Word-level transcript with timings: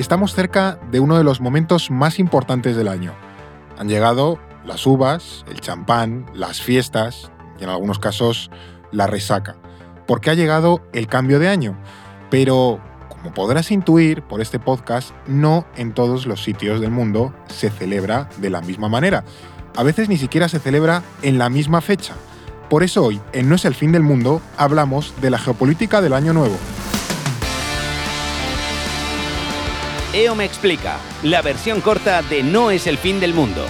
Estamos 0.00 0.34
cerca 0.34 0.80
de 0.90 0.98
uno 0.98 1.18
de 1.18 1.24
los 1.24 1.42
momentos 1.42 1.90
más 1.90 2.18
importantes 2.18 2.74
del 2.74 2.88
año. 2.88 3.12
Han 3.78 3.90
llegado 3.90 4.38
las 4.64 4.86
uvas, 4.86 5.44
el 5.46 5.60
champán, 5.60 6.24
las 6.32 6.62
fiestas 6.62 7.30
y 7.60 7.64
en 7.64 7.68
algunos 7.68 7.98
casos 7.98 8.50
la 8.92 9.06
resaca. 9.06 9.56
Porque 10.06 10.30
ha 10.30 10.34
llegado 10.34 10.80
el 10.94 11.06
cambio 11.06 11.38
de 11.38 11.48
año. 11.48 11.76
Pero, 12.30 12.80
como 13.10 13.34
podrás 13.34 13.70
intuir 13.70 14.22
por 14.22 14.40
este 14.40 14.58
podcast, 14.58 15.10
no 15.26 15.66
en 15.76 15.92
todos 15.92 16.24
los 16.24 16.42
sitios 16.42 16.80
del 16.80 16.92
mundo 16.92 17.34
se 17.48 17.68
celebra 17.68 18.30
de 18.38 18.48
la 18.48 18.62
misma 18.62 18.88
manera. 18.88 19.24
A 19.76 19.82
veces 19.82 20.08
ni 20.08 20.16
siquiera 20.16 20.48
se 20.48 20.60
celebra 20.60 21.02
en 21.20 21.36
la 21.36 21.50
misma 21.50 21.82
fecha. 21.82 22.14
Por 22.70 22.84
eso 22.84 23.04
hoy, 23.04 23.20
en 23.34 23.50
No 23.50 23.54
es 23.54 23.66
el 23.66 23.74
fin 23.74 23.92
del 23.92 24.02
mundo, 24.02 24.40
hablamos 24.56 25.12
de 25.20 25.28
la 25.28 25.38
geopolítica 25.38 26.00
del 26.00 26.14
año 26.14 26.32
nuevo. 26.32 26.56
EO 30.12 30.34
me 30.34 30.44
explica, 30.44 30.98
la 31.22 31.40
versión 31.40 31.80
corta 31.80 32.22
de 32.22 32.42
No 32.42 32.72
es 32.72 32.88
el 32.88 32.98
fin 32.98 33.20
del 33.20 33.32
mundo. 33.32 33.64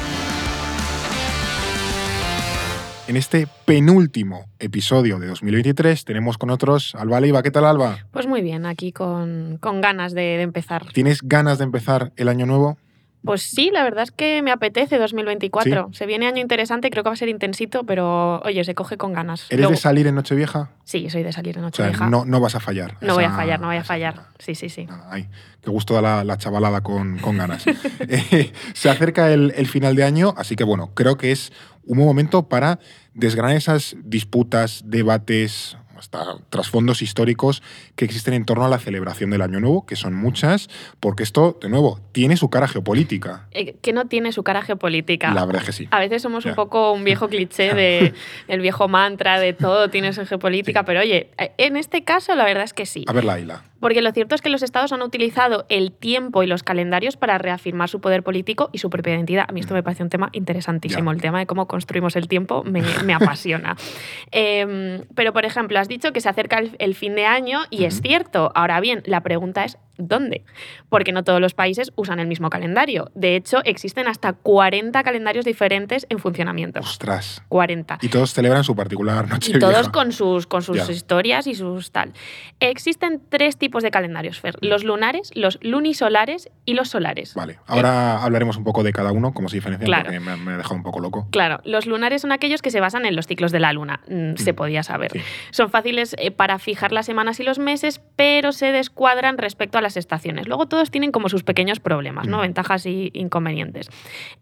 En 3.06 3.16
este 3.18 3.46
penúltimo 3.66 4.46
episodio 4.58 5.18
de 5.18 5.26
2023 5.26 6.02
tenemos 6.06 6.38
con 6.38 6.48
otros 6.48 6.94
Alba 6.94 7.20
Leiva. 7.20 7.42
¿Qué 7.42 7.50
tal, 7.50 7.66
Alba? 7.66 8.06
Pues 8.10 8.26
muy 8.26 8.40
bien, 8.40 8.64
aquí 8.64 8.90
con, 8.90 9.58
con 9.60 9.82
ganas 9.82 10.14
de, 10.14 10.22
de 10.22 10.42
empezar. 10.42 10.86
¿Tienes 10.94 11.20
ganas 11.22 11.58
de 11.58 11.64
empezar 11.64 12.12
el 12.16 12.28
año 12.30 12.46
nuevo? 12.46 12.78
Pues 13.24 13.42
sí, 13.42 13.70
la 13.70 13.82
verdad 13.84 14.04
es 14.04 14.10
que 14.10 14.40
me 14.42 14.50
apetece 14.50 14.96
2024. 14.98 15.90
Se 15.92 16.06
viene 16.06 16.26
año 16.26 16.40
interesante, 16.40 16.88
creo 16.90 17.04
que 17.04 17.10
va 17.10 17.14
a 17.14 17.16
ser 17.16 17.28
intensito, 17.28 17.84
pero 17.84 18.40
oye, 18.40 18.64
se 18.64 18.74
coge 18.74 18.96
con 18.96 19.12
ganas. 19.12 19.46
¿Eres 19.50 19.58
Luego- 19.60 19.72
de 19.72 19.76
salir 19.76 20.06
en 20.06 20.14
Nochevieja? 20.14 20.70
Sí, 20.84 21.10
soy 21.10 21.22
de 21.22 21.32
salir 21.32 21.58
en 21.58 21.64
O 21.64 21.70
sea, 21.70 21.86
Nochevieja. 21.86 22.08
no, 22.10 22.24
no 22.24 22.40
vas 22.40 22.54
a 22.54 22.60
fallar. 22.60 22.96
No 23.02 23.14
voy 23.14 23.24
a 23.24 23.30
fallar, 23.30 23.60
no 23.60 23.66
voy 23.66 23.76
a 23.76 23.84
fallar. 23.84 24.22
Sí, 24.38 24.54
sí, 24.54 24.68
sí. 24.70 24.86
Nada, 24.86 25.06
ay, 25.10 25.28
qué 25.62 25.70
gusto 25.70 25.92
da 25.94 26.00
la, 26.02 26.24
la 26.24 26.38
chavalada 26.38 26.80
con, 26.82 27.18
con 27.18 27.36
ganas. 27.36 27.64
Eh, 28.08 28.52
se 28.74 28.88
acerca 28.90 29.30
el, 29.32 29.52
el 29.56 29.66
final 29.68 29.94
de 29.96 30.04
año, 30.04 30.34
así 30.36 30.56
que 30.56 30.64
bueno, 30.64 30.92
creo 30.94 31.16
que 31.16 31.30
es 31.32 31.52
un 31.84 31.96
buen 31.98 32.08
momento 32.08 32.48
para 32.48 32.78
desgranar 33.14 33.54
esas 33.56 33.96
disputas, 34.02 34.82
debates, 34.86 35.76
hasta 36.00 36.38
trasfondos 36.48 37.02
históricos 37.02 37.62
que 37.94 38.04
existen 38.04 38.34
en 38.34 38.44
torno 38.44 38.64
a 38.64 38.68
la 38.68 38.78
celebración 38.78 39.30
del 39.30 39.42
Año 39.42 39.60
Nuevo, 39.60 39.86
que 39.86 39.94
son 39.96 40.14
muchas, 40.14 40.68
porque 40.98 41.22
esto, 41.22 41.58
de 41.62 41.68
nuevo, 41.68 42.00
tiene 42.12 42.36
su 42.36 42.50
cara 42.50 42.66
geopolítica. 42.66 43.46
Eh, 43.52 43.76
que 43.80 43.92
no 43.92 44.06
tiene 44.06 44.32
su 44.32 44.42
cara 44.42 44.62
geopolítica. 44.62 45.32
La 45.32 45.44
verdad 45.44 45.62
es 45.62 45.66
que 45.66 45.72
sí. 45.72 45.88
A 45.90 46.00
veces 46.00 46.22
somos 46.22 46.44
un 46.46 46.54
poco 46.54 46.92
un 46.92 47.04
viejo 47.04 47.28
cliché 47.28 47.74
de 47.74 48.14
el 48.48 48.60
viejo 48.60 48.88
mantra 48.88 49.38
de 49.38 49.52
todo 49.52 49.88
tiene 49.90 50.12
su 50.12 50.26
geopolítica, 50.26 50.80
Sí. 50.80 50.84
pero 50.86 51.00
oye, 51.00 51.30
eh, 51.38 51.52
en 51.58 51.76
este 51.76 52.02
caso 52.02 52.34
la 52.34 52.44
verdad 52.44 52.64
es 52.64 52.72
que 52.72 52.86
sí. 52.86 53.04
A 53.06 53.12
ver, 53.12 53.24
Laila. 53.24 53.64
Porque 53.80 54.02
lo 54.02 54.12
cierto 54.12 54.34
es 54.34 54.42
que 54.42 54.50
los 54.50 54.62
estados 54.62 54.92
han 54.92 55.02
utilizado 55.02 55.66
el 55.68 55.92
tiempo 55.92 56.42
y 56.42 56.46
los 56.46 56.62
calendarios 56.62 57.16
para 57.16 57.38
reafirmar 57.38 57.88
su 57.88 58.00
poder 58.00 58.22
político 58.22 58.70
y 58.72 58.78
su 58.78 58.90
propia 58.90 59.14
identidad. 59.14 59.46
A 59.48 59.52
mí 59.52 59.60
esto 59.60 59.74
me 59.74 59.82
parece 59.82 60.02
un 60.02 60.10
tema 60.10 60.28
interesantísimo. 60.32 61.10
Ya. 61.10 61.14
El 61.14 61.22
tema 61.22 61.38
de 61.38 61.46
cómo 61.46 61.66
construimos 61.66 62.16
el 62.16 62.28
tiempo 62.28 62.62
me, 62.64 62.82
me 63.04 63.14
apasiona. 63.14 63.76
Em, 64.32 65.02
pero, 65.14 65.32
por 65.32 65.44
ejemplo, 65.44 65.78
has 65.78 65.88
dicho 65.88 66.12
que 66.12 66.20
se 66.20 66.28
acerca 66.28 66.58
el, 66.58 66.76
el 66.78 66.94
fin 66.94 67.14
de 67.14 67.26
año 67.26 67.60
y 67.70 67.84
es 67.84 68.00
cierto. 68.00 68.52
Ahora 68.54 68.80
bien, 68.80 69.02
la 69.06 69.22
pregunta 69.22 69.64
es 69.64 69.76
¿dónde? 70.00 70.44
Porque 70.88 71.12
no 71.12 71.24
todos 71.24 71.40
los 71.40 71.54
países 71.54 71.92
usan 71.96 72.20
el 72.20 72.26
mismo 72.26 72.50
calendario. 72.50 73.10
De 73.14 73.36
hecho, 73.36 73.58
existen 73.64 74.08
hasta 74.08 74.32
40 74.32 75.02
calendarios 75.02 75.44
diferentes 75.44 76.06
en 76.08 76.18
funcionamiento. 76.18 76.80
Ostras. 76.80 77.42
40. 77.48 77.98
Y 78.02 78.08
todos 78.08 78.32
celebran 78.32 78.64
su 78.64 78.74
particular 78.76 79.28
noche 79.28 79.52
Y 79.54 79.58
todos 79.58 79.88
con 79.88 80.12
sus, 80.12 80.46
con 80.46 80.62
sus 80.62 80.76
Ya. 80.86 80.92
historias 80.92 81.46
y 81.46 81.54
sus 81.54 81.90
tal. 81.92 82.12
Existen 82.60 83.20
tres 83.28 83.56
tipos 83.56 83.82
de 83.82 83.90
calendarios, 83.90 84.40
Fer. 84.40 84.56
Los 84.60 84.84
lunares, 84.84 85.30
los 85.34 85.58
lunisolares 85.62 86.50
y 86.64 86.74
los 86.74 86.88
solares. 86.88 87.34
Vale, 87.34 87.58
ahora 87.66 88.22
hablaremos 88.22 88.56
un 88.56 88.64
poco 88.64 88.82
de 88.82 88.92
cada 88.92 89.12
uno, 89.12 89.32
cómo 89.32 89.48
se 89.48 89.56
diferencian, 89.56 89.86
Claro. 89.86 90.04
porque 90.04 90.20
me, 90.20 90.36
me 90.36 90.54
he 90.54 90.56
dejado 90.56 90.74
un 90.74 90.82
poco 90.82 91.00
loco. 91.00 91.26
Claro, 91.30 91.60
los 91.64 91.86
lunares 91.86 92.22
son 92.22 92.32
aquellos 92.32 92.62
que 92.62 92.70
se 92.70 92.80
basan 92.80 93.06
en 93.06 93.16
los 93.16 93.26
ciclos 93.26 93.52
de 93.52 93.60
la 93.60 93.72
luna, 93.72 94.00
mm, 94.08 94.36
se 94.36 94.52
Mm, 94.52 94.56
podía 94.56 94.82
saber. 94.82 95.10
sí. 95.12 95.20
Son 95.50 95.70
fáciles 95.70 96.14
eh, 96.18 96.30
para 96.30 96.58
fijar 96.58 96.92
las 96.92 97.06
semanas 97.06 97.40
y 97.40 97.44
los 97.44 97.58
meses, 97.58 98.00
pero 98.16 98.52
se 98.52 98.72
descuadran 98.72 99.38
respecto 99.38 99.78
a 99.78 99.80
las 99.80 99.89
estaciones. 99.96 100.46
Luego 100.48 100.66
todos 100.66 100.90
tienen 100.90 101.12
como 101.12 101.28
sus 101.28 101.42
pequeños 101.42 101.80
problemas, 101.80 102.26
¿no? 102.28 102.38
Mm. 102.38 102.42
Ventajas 102.42 102.86
y 102.86 103.10
inconvenientes. 103.14 103.88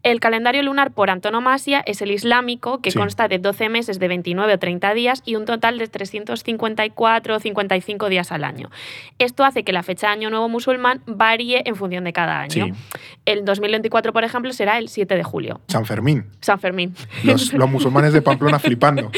El 0.03 0.20
calendario 0.20 0.62
lunar 0.62 0.92
por 0.92 1.10
antonomasia 1.10 1.81
es 1.86 2.03
el 2.03 2.10
islámico, 2.10 2.81
que 2.81 2.91
Sí. 2.91 2.98
consta 2.98 3.28
de 3.28 3.38
12 3.38 3.69
meses 3.69 3.98
de 3.98 4.09
29 4.09 4.54
o 4.54 4.59
30 4.59 4.94
días 4.94 5.22
y 5.25 5.34
un 5.36 5.44
total 5.44 5.78
de 5.78 5.86
354 5.88 7.36
o 7.36 7.41
55 7.41 8.09
días 8.09 8.32
al 8.32 8.44
año. 8.44 8.70
Esto 9.19 9.44
hace 9.44 9.64
que 9.64 9.72
la 9.72 9.82
fecha 9.82 10.09
de 10.09 10.12
Año 10.14 10.31
Nuevo 10.31 10.48
musulmán 10.48 11.03
varíe 11.06 11.62
en 11.66 11.76
función 11.76 12.04
de 12.04 12.12
cada 12.12 12.41
año. 12.41 12.66
Sí. 12.66 12.72
El 13.26 13.44
2024, 13.44 14.12
por 14.12 14.25
ejemplo, 14.25 14.53
será 14.53 14.78
el 14.78 14.88
7 14.88 15.15
de 15.16 15.22
julio. 15.22 15.60
San 15.69 15.84
Fermín. 15.86 16.26
San 16.41 16.59
Fermín. 16.60 16.94
Los, 17.25 17.53
los 17.53 17.70
musulmanes 17.70 18.12
de 18.12 18.22
Pamplona 18.22 18.59
flipando. 18.60 19.10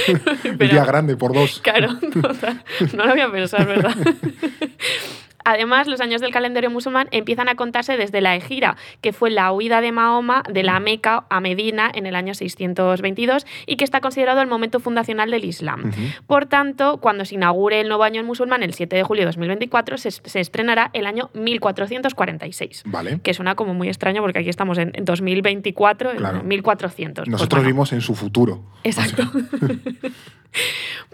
El 0.45 0.57
Pero- 0.57 0.73
día 0.73 0.85
grande 0.85 1.17
por 1.17 1.33
dos. 1.33 1.61
Claro, 1.61 1.99
total. 2.13 2.63
no 2.95 3.05
lo 3.05 3.13
había 3.13 3.31
pensado, 3.31 3.67
¿verdad? 3.67 3.95
Además, 5.45 5.87
los 5.87 6.01
años 6.01 6.21
del 6.21 6.33
calendario 6.33 6.71
musulmán 6.71 7.09
empiezan 7.11 7.49
a 7.49 7.55
contarse 7.55 7.97
desde 7.97 8.21
la 8.21 8.37
Egira, 8.37 8.77
que 9.01 9.13
fue 9.13 9.31
la 9.31 9.53
huida 9.53 9.81
de 9.81 9.93
Mahoma 9.93 10.43
de 10.51 10.63
la 10.63 10.79
Meca 10.81 11.25
a 11.31 11.41
Medina 11.41 11.91
en 11.95 12.07
el 12.07 12.15
año 12.15 12.35
622 12.35 13.47
y 13.67 13.77
que 13.77 13.85
está 13.85 14.01
considerado 14.01 14.41
el 14.43 14.49
momento 14.49 14.81
fundacional 14.81 15.31
del 15.31 15.45
Islam. 15.45 15.93
Por 16.27 16.47
tanto, 16.47 16.99
cuando 16.99 17.25
se 17.25 17.35
inaugure 17.37 17.81
el 17.81 17.89
nuevo 17.89 18.05
año 18.05 18.23
musulmán 18.25 18.63
el 18.63 18.75
7 18.75 18.97
de 18.97 19.03
julio 19.03 19.23
de 19.23 19.27
2024, 19.27 19.99
se, 19.99 20.11
se 20.11 20.41
estrenará 20.41 20.91
el 20.93 21.07
año 21.07 21.31
1446. 21.35 22.83
Vale. 22.87 23.21
Que 23.23 23.35
suena 23.35 23.55
como 23.55 23.75
muy 23.75 23.89
extraño 23.89 24.23
porque 24.23 24.41
aquí 24.41 24.49
estamos 24.49 24.79
en 24.79 24.93
2024, 25.03 26.11
en 26.13 26.17
Claro. 26.19 26.43
1400. 26.43 27.23
Pues 27.25 27.29
Nosotros 27.31 27.59
bueno. 27.59 27.67
vivimos 27.67 27.93
en 27.93 28.01
su 28.01 28.15
futuro. 28.15 28.63
Exacto. 28.85 29.23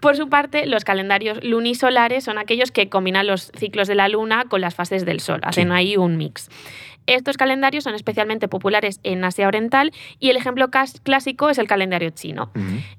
Por 0.01 0.17
su 0.17 0.29
parte, 0.29 0.67
los 0.67 0.85
calendarios 0.85 1.43
lunisolares 1.43 2.25
son 2.25 2.39
aquellos 2.39 2.71
que 2.71 2.89
combinan 2.89 3.27
los 3.27 3.51
ciclos 3.57 3.89
de 3.89 3.95
la 3.95 4.09
luna 4.09 4.45
con 4.49 4.61
las 4.61 4.75
fases 4.75 5.05
del 5.05 5.21
sol, 5.21 5.41
hacen 5.43 5.69
Sí. 5.69 5.75
ahí 5.75 5.97
un 5.97 6.17
mix. 6.17 6.49
Estos 7.07 7.37
calendarios 7.37 7.85
son 7.85 7.95
especialmente 7.95 8.49
populares 8.49 9.01
en 9.03 9.25
Asia 9.25 9.47
Oriental 9.49 9.93
y 10.19 10.31
el 10.31 10.37
ejemplo 10.37 10.69
clásico 11.03 11.51
es 11.51 11.59
el 11.59 11.67
calendario 11.69 12.11
chino. 12.11 12.51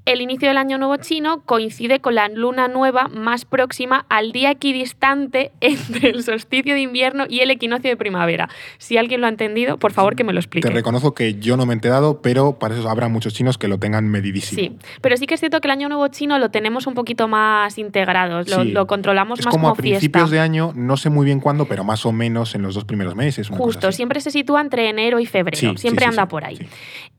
El 0.06 0.22
inicio 0.22 0.48
del 0.48 0.58
año 0.58 0.78
nuevo 0.78 0.98
chino 0.98 1.42
coincide 1.46 2.00
con 2.00 2.16
la 2.16 2.30
luna 2.30 2.68
nueva 2.68 3.08
más 3.10 3.46
próxima 3.46 4.06
al 4.10 4.32
día 4.32 4.52
equidistante 4.52 5.52
entre 5.62 6.10
el 6.10 6.24
solsticio 6.24 6.74
de 6.74 6.82
invierno 6.82 7.26
y 7.30 7.40
el 7.42 7.52
equinoccio 7.52 7.90
de 7.90 7.98
primavera. 7.98 8.50
Si 8.78 8.98
alguien 8.98 9.22
lo 9.22 9.28
ha 9.28 9.30
entendido, 9.30 9.78
por 9.78 9.92
favor 9.92 10.16
que 10.16 10.24
me 10.24 10.34
lo 10.34 10.40
explique. 10.40 10.68
Te 10.68 10.74
reconozco 10.74 11.14
que 11.14 11.36
yo 11.36 11.58
no 11.58 11.66
me 11.66 11.74
he 11.74 11.76
enterado, 11.76 12.22
pero 12.22 12.58
para 12.60 12.76
eso 12.76 12.90
habrá 12.90 13.08
muchos 13.10 13.34
chinos 13.34 13.58
que 13.58 13.68
lo 13.68 13.78
tengan 13.78 14.08
medidísimo. 14.08 14.60
Sí, 14.62 14.76
pero 15.02 15.18
sí 15.18 15.26
que 15.28 15.34
es 15.34 15.40
cierto 15.40 15.60
que 15.62 15.68
el 15.68 15.72
año 15.72 15.90
nuevo 15.90 16.08
chino 16.08 16.40
lo 16.40 16.50
tenemos 16.50 16.88
un 16.88 16.94
poquito 16.94 17.28
más 17.28 17.78
integrados, 17.78 18.50
lo, 18.50 18.64
Sí. 18.64 18.72
lo 18.72 18.88
controlamos 18.88 19.40
Es 19.40 19.46
más 19.46 19.52
como 19.52 19.64
como, 19.68 19.74
a 19.74 19.76
principios 19.76 20.30
fiesta. 20.30 20.36
de 20.36 20.40
año, 20.40 20.72
no 20.76 20.98
sé 20.98 21.10
muy 21.10 21.26
bien 21.26 21.40
cuándo, 21.40 21.66
pero 21.66 21.84
más 21.84 22.06
o 22.06 22.12
menos 22.12 22.56
en 22.56 22.62
los 22.62 22.76
dos 22.76 22.86
primeros 22.86 23.16
meses. 23.16 23.50
una 23.50 23.58
cosa 23.58 23.66
Justo, 23.66 23.88
así. 23.90 23.97
Siempre 23.98 24.22
se 24.22 24.32
sitúa 24.32 24.62
entre 24.62 24.88
enero 24.88 25.20
y 25.20 25.26
febrero, 25.26 25.58
Sí, 25.58 25.78
siempre 25.78 26.06
sí, 26.06 26.10
anda 26.10 26.28
por 26.28 26.46
ahí. 26.46 26.58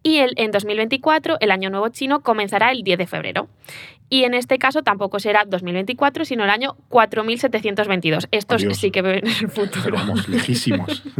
Y 0.02 0.18
el, 0.18 0.32
en 0.36 0.50
2024, 0.50 1.36
el 1.40 1.50
año 1.50 1.68
nuevo 1.68 1.88
chino 1.90 2.20
comenzará 2.20 2.70
el 2.70 2.82
10 2.82 2.98
de 2.98 3.06
febrero. 3.06 3.48
Y 4.10 4.24
en 4.24 4.32
este 4.34 4.58
caso 4.58 4.82
tampoco 4.82 5.20
será 5.20 5.44
2024, 5.46 6.24
sino 6.24 6.44
el 6.44 6.50
año 6.50 6.76
4722. 6.88 8.28
Estos 8.30 8.62
Adiós. 8.62 8.78
sí 8.78 8.90
que 8.90 9.02
ven 9.02 9.18
en 9.18 9.26
el 9.28 9.50
futuro. 9.50 9.80
Pero 9.84 9.96
vamos, 9.96 10.28
lejísimos. 10.28 11.02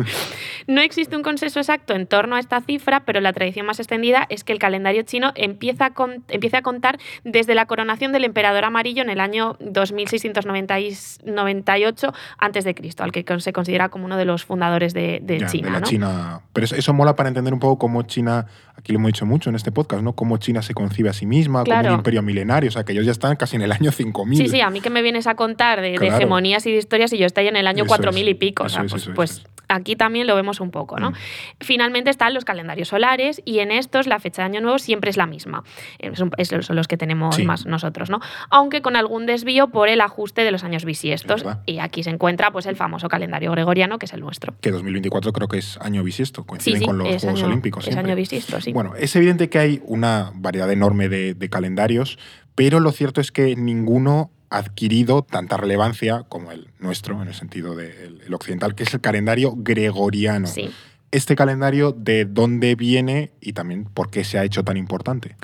No 0.66 0.82
existe 0.82 1.16
un 1.16 1.22
consenso 1.22 1.60
exacto 1.60 1.94
en 1.94 2.06
torno 2.06 2.36
a 2.36 2.40
esta 2.40 2.60
cifra, 2.60 3.00
pero 3.06 3.22
la 3.22 3.32
tradición 3.32 3.64
más 3.64 3.78
extendida 3.80 4.26
es 4.28 4.44
que 4.44 4.52
el 4.52 4.58
calendario 4.58 5.00
chino 5.02 5.32
empieza 5.34 5.86
a, 5.86 5.94
con- 5.94 6.24
empieza 6.28 6.58
a 6.58 6.62
contar 6.62 6.98
desde 7.24 7.54
la 7.54 7.64
coronación 7.64 8.12
del 8.12 8.24
emperador 8.24 8.64
amarillo 8.64 9.00
en 9.02 9.08
el 9.08 9.18
año 9.20 9.56
2698 9.60 12.12
a.C., 12.38 12.74
al 12.98 13.12
que 13.12 13.24
se 13.40 13.52
considera 13.52 13.88
como 13.88 14.04
uno 14.04 14.16
de 14.16 14.24
los 14.24 14.44
fundadores 14.44 14.94
de, 14.94 15.20
de 15.22 15.40
Ya, 15.40 15.46
China. 15.46 15.66
de 15.68 15.72
la 15.72 15.80
¿no? 15.80 15.86
China. 15.86 16.40
Pero 16.52 16.64
eso, 16.64 16.76
eso 16.76 16.92
mola 16.92 17.16
para 17.16 17.28
entender 17.28 17.52
un 17.54 17.60
poco 17.60 17.78
cómo 17.78 18.02
China, 18.02 18.46
aquí 18.76 18.92
lo 18.92 18.98
hemos 18.98 19.08
dicho 19.08 19.26
mucho 19.26 19.50
en 19.50 19.56
este 19.56 19.72
podcast, 19.72 20.02
¿no? 20.02 20.14
Cómo 20.14 20.36
China 20.38 20.62
se 20.62 20.74
concibe 20.74 21.08
a 21.08 21.12
sí 21.12 21.26
misma, 21.26 21.60
como 21.60 21.64
Claro. 21.72 21.88
un 21.90 21.94
imperio 21.96 22.22
milenario. 22.22 22.68
O 22.68 22.72
sea, 22.72 22.77
que 22.84 22.92
ellos 22.92 23.04
ya 23.06 23.12
están 23.12 23.36
casi 23.36 23.56
en 23.56 23.62
el 23.62 23.72
año 23.72 23.92
5000. 23.92 24.38
Sí, 24.38 24.48
sí, 24.48 24.60
a 24.60 24.70
mí 24.70 24.80
que 24.80 24.90
me 24.90 25.02
vienes 25.02 25.26
a 25.26 25.34
contar 25.34 25.80
de, 25.80 25.94
hegemonías 25.94 26.66
y 26.66 26.72
de 26.72 26.78
historias 26.78 27.12
y 27.12 27.18
yo 27.18 27.26
estoy 27.26 27.46
en 27.48 27.56
el 27.56 27.66
año 27.66 27.84
Eso 27.84 27.88
4000 27.88 28.28
y 28.28 28.34
pico. 28.34 28.64
o 28.64 28.66
eso 28.66 28.74
sea, 28.76 28.84
es, 28.84 28.90
pues, 28.92 29.02
eso 29.02 29.12
pues 29.14 29.44
aquí 29.70 29.96
también 29.96 30.26
lo 30.26 30.34
vemos 30.34 30.60
un 30.60 30.70
poco, 30.70 30.98
¿no? 30.98 31.10
Mm. 31.10 31.14
Finalmente 31.60 32.08
están 32.08 32.32
los 32.32 32.46
calendarios 32.46 32.88
solares 32.88 33.42
y 33.44 33.58
en 33.58 33.70
estos 33.70 34.06
la 34.06 34.18
fecha 34.18 34.40
de 34.42 34.46
Año 34.46 34.60
Nuevo 34.62 34.78
siempre 34.78 35.10
es 35.10 35.18
la 35.18 35.26
misma. 35.26 35.62
Es 35.98 36.20
un- 36.20 36.30
es- 36.38 36.48
son 36.64 36.74
los 36.76 36.88
que 36.88 36.96
tenemos 36.96 37.36
Sí. 37.36 37.44
más 37.44 37.66
nosotros, 37.66 38.08
¿no? 38.08 38.20
Aunque 38.50 38.80
con 38.80 38.96
algún 38.96 39.26
desvío 39.26 39.68
por 39.68 39.88
el 39.90 40.00
ajuste 40.00 40.42
de 40.42 40.52
los 40.52 40.64
años 40.64 40.86
bisiestos. 40.86 41.44
Y 41.66 41.80
aquí 41.80 42.02
se 42.02 42.08
encuentra 42.10 42.50
pues 42.50 42.64
el 42.64 42.76
famoso 42.76 43.08
calendario 43.08 43.50
gregoriano, 43.52 43.98
que 43.98 44.06
es 44.06 44.12
el 44.14 44.20
nuestro. 44.20 44.54
Que 44.62 44.70
2024 44.70 45.32
creo 45.34 45.48
que 45.48 45.58
es 45.58 45.76
año 45.82 46.02
bisiesto, 46.02 46.44
coinciden 46.44 46.80
sí, 46.80 46.86
con 46.86 46.96
los 46.96 47.06
Juegos 47.06 47.24
año, 47.24 47.46
Olímpicos. 47.46 47.86
es 47.86 47.96
año 47.96 48.16
bisiesto, 48.16 48.60
sí. 48.62 48.72
Bueno, 48.72 48.94
es 48.96 49.14
evidente 49.16 49.50
que 49.50 49.58
hay 49.58 49.82
una 49.84 50.32
variedad 50.34 50.70
enorme 50.72 51.10
de, 51.10 51.34
de 51.34 51.50
calendarios, 51.50 52.18
pero 52.58 52.80
lo 52.80 52.90
cierto 52.90 53.20
es 53.20 53.30
que 53.30 53.54
ninguno 53.54 54.32
adquirido 54.50 55.22
tanta 55.22 55.56
relevancia 55.56 56.24
como 56.28 56.50
el 56.50 56.66
nuestro, 56.80 57.22
en 57.22 57.28
el 57.28 57.34
sentido 57.34 57.76
del 57.76 58.20
el 58.26 58.34
occidental, 58.34 58.74
que 58.74 58.82
es 58.82 58.92
el 58.92 59.00
calendario 59.00 59.54
gregoriano. 59.56 60.48
Sí. 60.48 60.68
Este 61.10 61.36
calendario, 61.36 61.92
¿de 61.92 62.26
dónde 62.26 62.74
viene 62.74 63.30
y 63.40 63.54
también 63.54 63.84
por 63.84 64.10
qué 64.10 64.24
se 64.24 64.38
ha 64.38 64.44
hecho 64.44 64.62
tan 64.64 64.76
importante? 64.76 65.36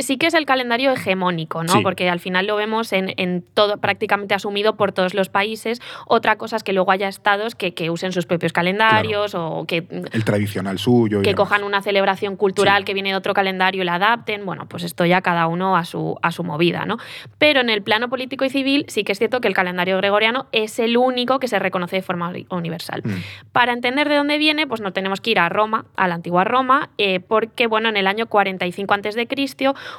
sí 0.00 0.16
que 0.16 0.26
es 0.26 0.32
el 0.32 0.46
calendario 0.46 0.90
hegemónico, 0.90 1.62
¿no? 1.64 1.70
Sí. 1.74 1.80
Porque 1.82 2.08
al 2.08 2.18
final 2.18 2.46
lo 2.46 2.56
vemos 2.56 2.94
en, 2.94 3.12
en 3.18 3.42
todo 3.42 3.76
prácticamente 3.76 4.34
asumido 4.34 4.74
por 4.78 4.92
todos 4.92 5.12
los 5.12 5.28
países. 5.28 5.82
Otra 6.06 6.36
cosa 6.38 6.56
es 6.56 6.62
que 6.64 6.72
luego 6.72 6.90
haya 6.92 7.08
estados 7.08 7.54
que, 7.54 7.74
que 7.74 7.90
usen 7.90 8.10
sus 8.12 8.24
propios 8.24 8.54
calendarios 8.54 9.34
o 9.34 9.66
que, 9.68 9.86
El 10.12 10.24
tradicional 10.24 10.78
suyo. 10.78 11.18
y 11.18 11.22
que 11.24 11.30
demás. 11.32 11.36
cojan 11.46 11.62
una 11.62 11.82
celebración 11.82 12.36
cultural 12.36 12.78
Sí. 12.78 12.84
que 12.86 12.94
viene 12.94 13.10
de 13.10 13.16
otro 13.16 13.34
calendario 13.34 13.82
y 13.82 13.84
la 13.84 13.96
adapten. 13.96 14.46
Bueno, 14.46 14.66
pues 14.66 14.82
esto 14.82 15.04
ya 15.04 15.20
cada 15.20 15.46
uno 15.46 15.76
a 15.76 15.84
su, 15.84 16.16
a 16.22 16.32
su 16.32 16.42
movida, 16.42 16.86
¿no? 16.86 16.96
Pero 17.36 17.60
en 17.60 17.68
el 17.68 17.82
plano 17.82 18.08
político 18.08 18.46
y 18.46 18.48
civil 18.50 18.86
sí 18.88 19.04
que 19.04 19.12
es 19.12 19.18
cierto 19.18 19.42
que 19.42 19.48
el 19.48 19.54
calendario 19.54 19.98
gregoriano 19.98 20.46
es 20.52 20.78
el 20.78 20.96
único 20.96 21.38
que 21.38 21.48
se 21.48 21.58
reconoce 21.58 21.96
de 21.96 22.02
forma 22.02 22.30
uni- 22.30 22.46
universal. 22.48 23.02
Mm. 23.04 23.10
Para 23.52 23.74
entender 23.74 24.08
de 24.08 24.16
dónde 24.16 24.38
viene, 24.38 24.66
pues 24.66 24.80
no 24.80 24.94
tenemos 24.94 25.01
que 25.20 25.30
ir 25.32 25.38
a 25.38 25.48
Roma, 25.48 25.86
a 25.96 26.08
la 26.08 26.14
antigua 26.14 26.44
Roma, 26.44 26.90
eh, 26.98 27.20
porque 27.20 27.66
bueno, 27.66 27.88
en 27.88 27.96
el 27.96 28.06
año 28.06 28.26
45 28.26 28.94
a.C., 28.94 29.26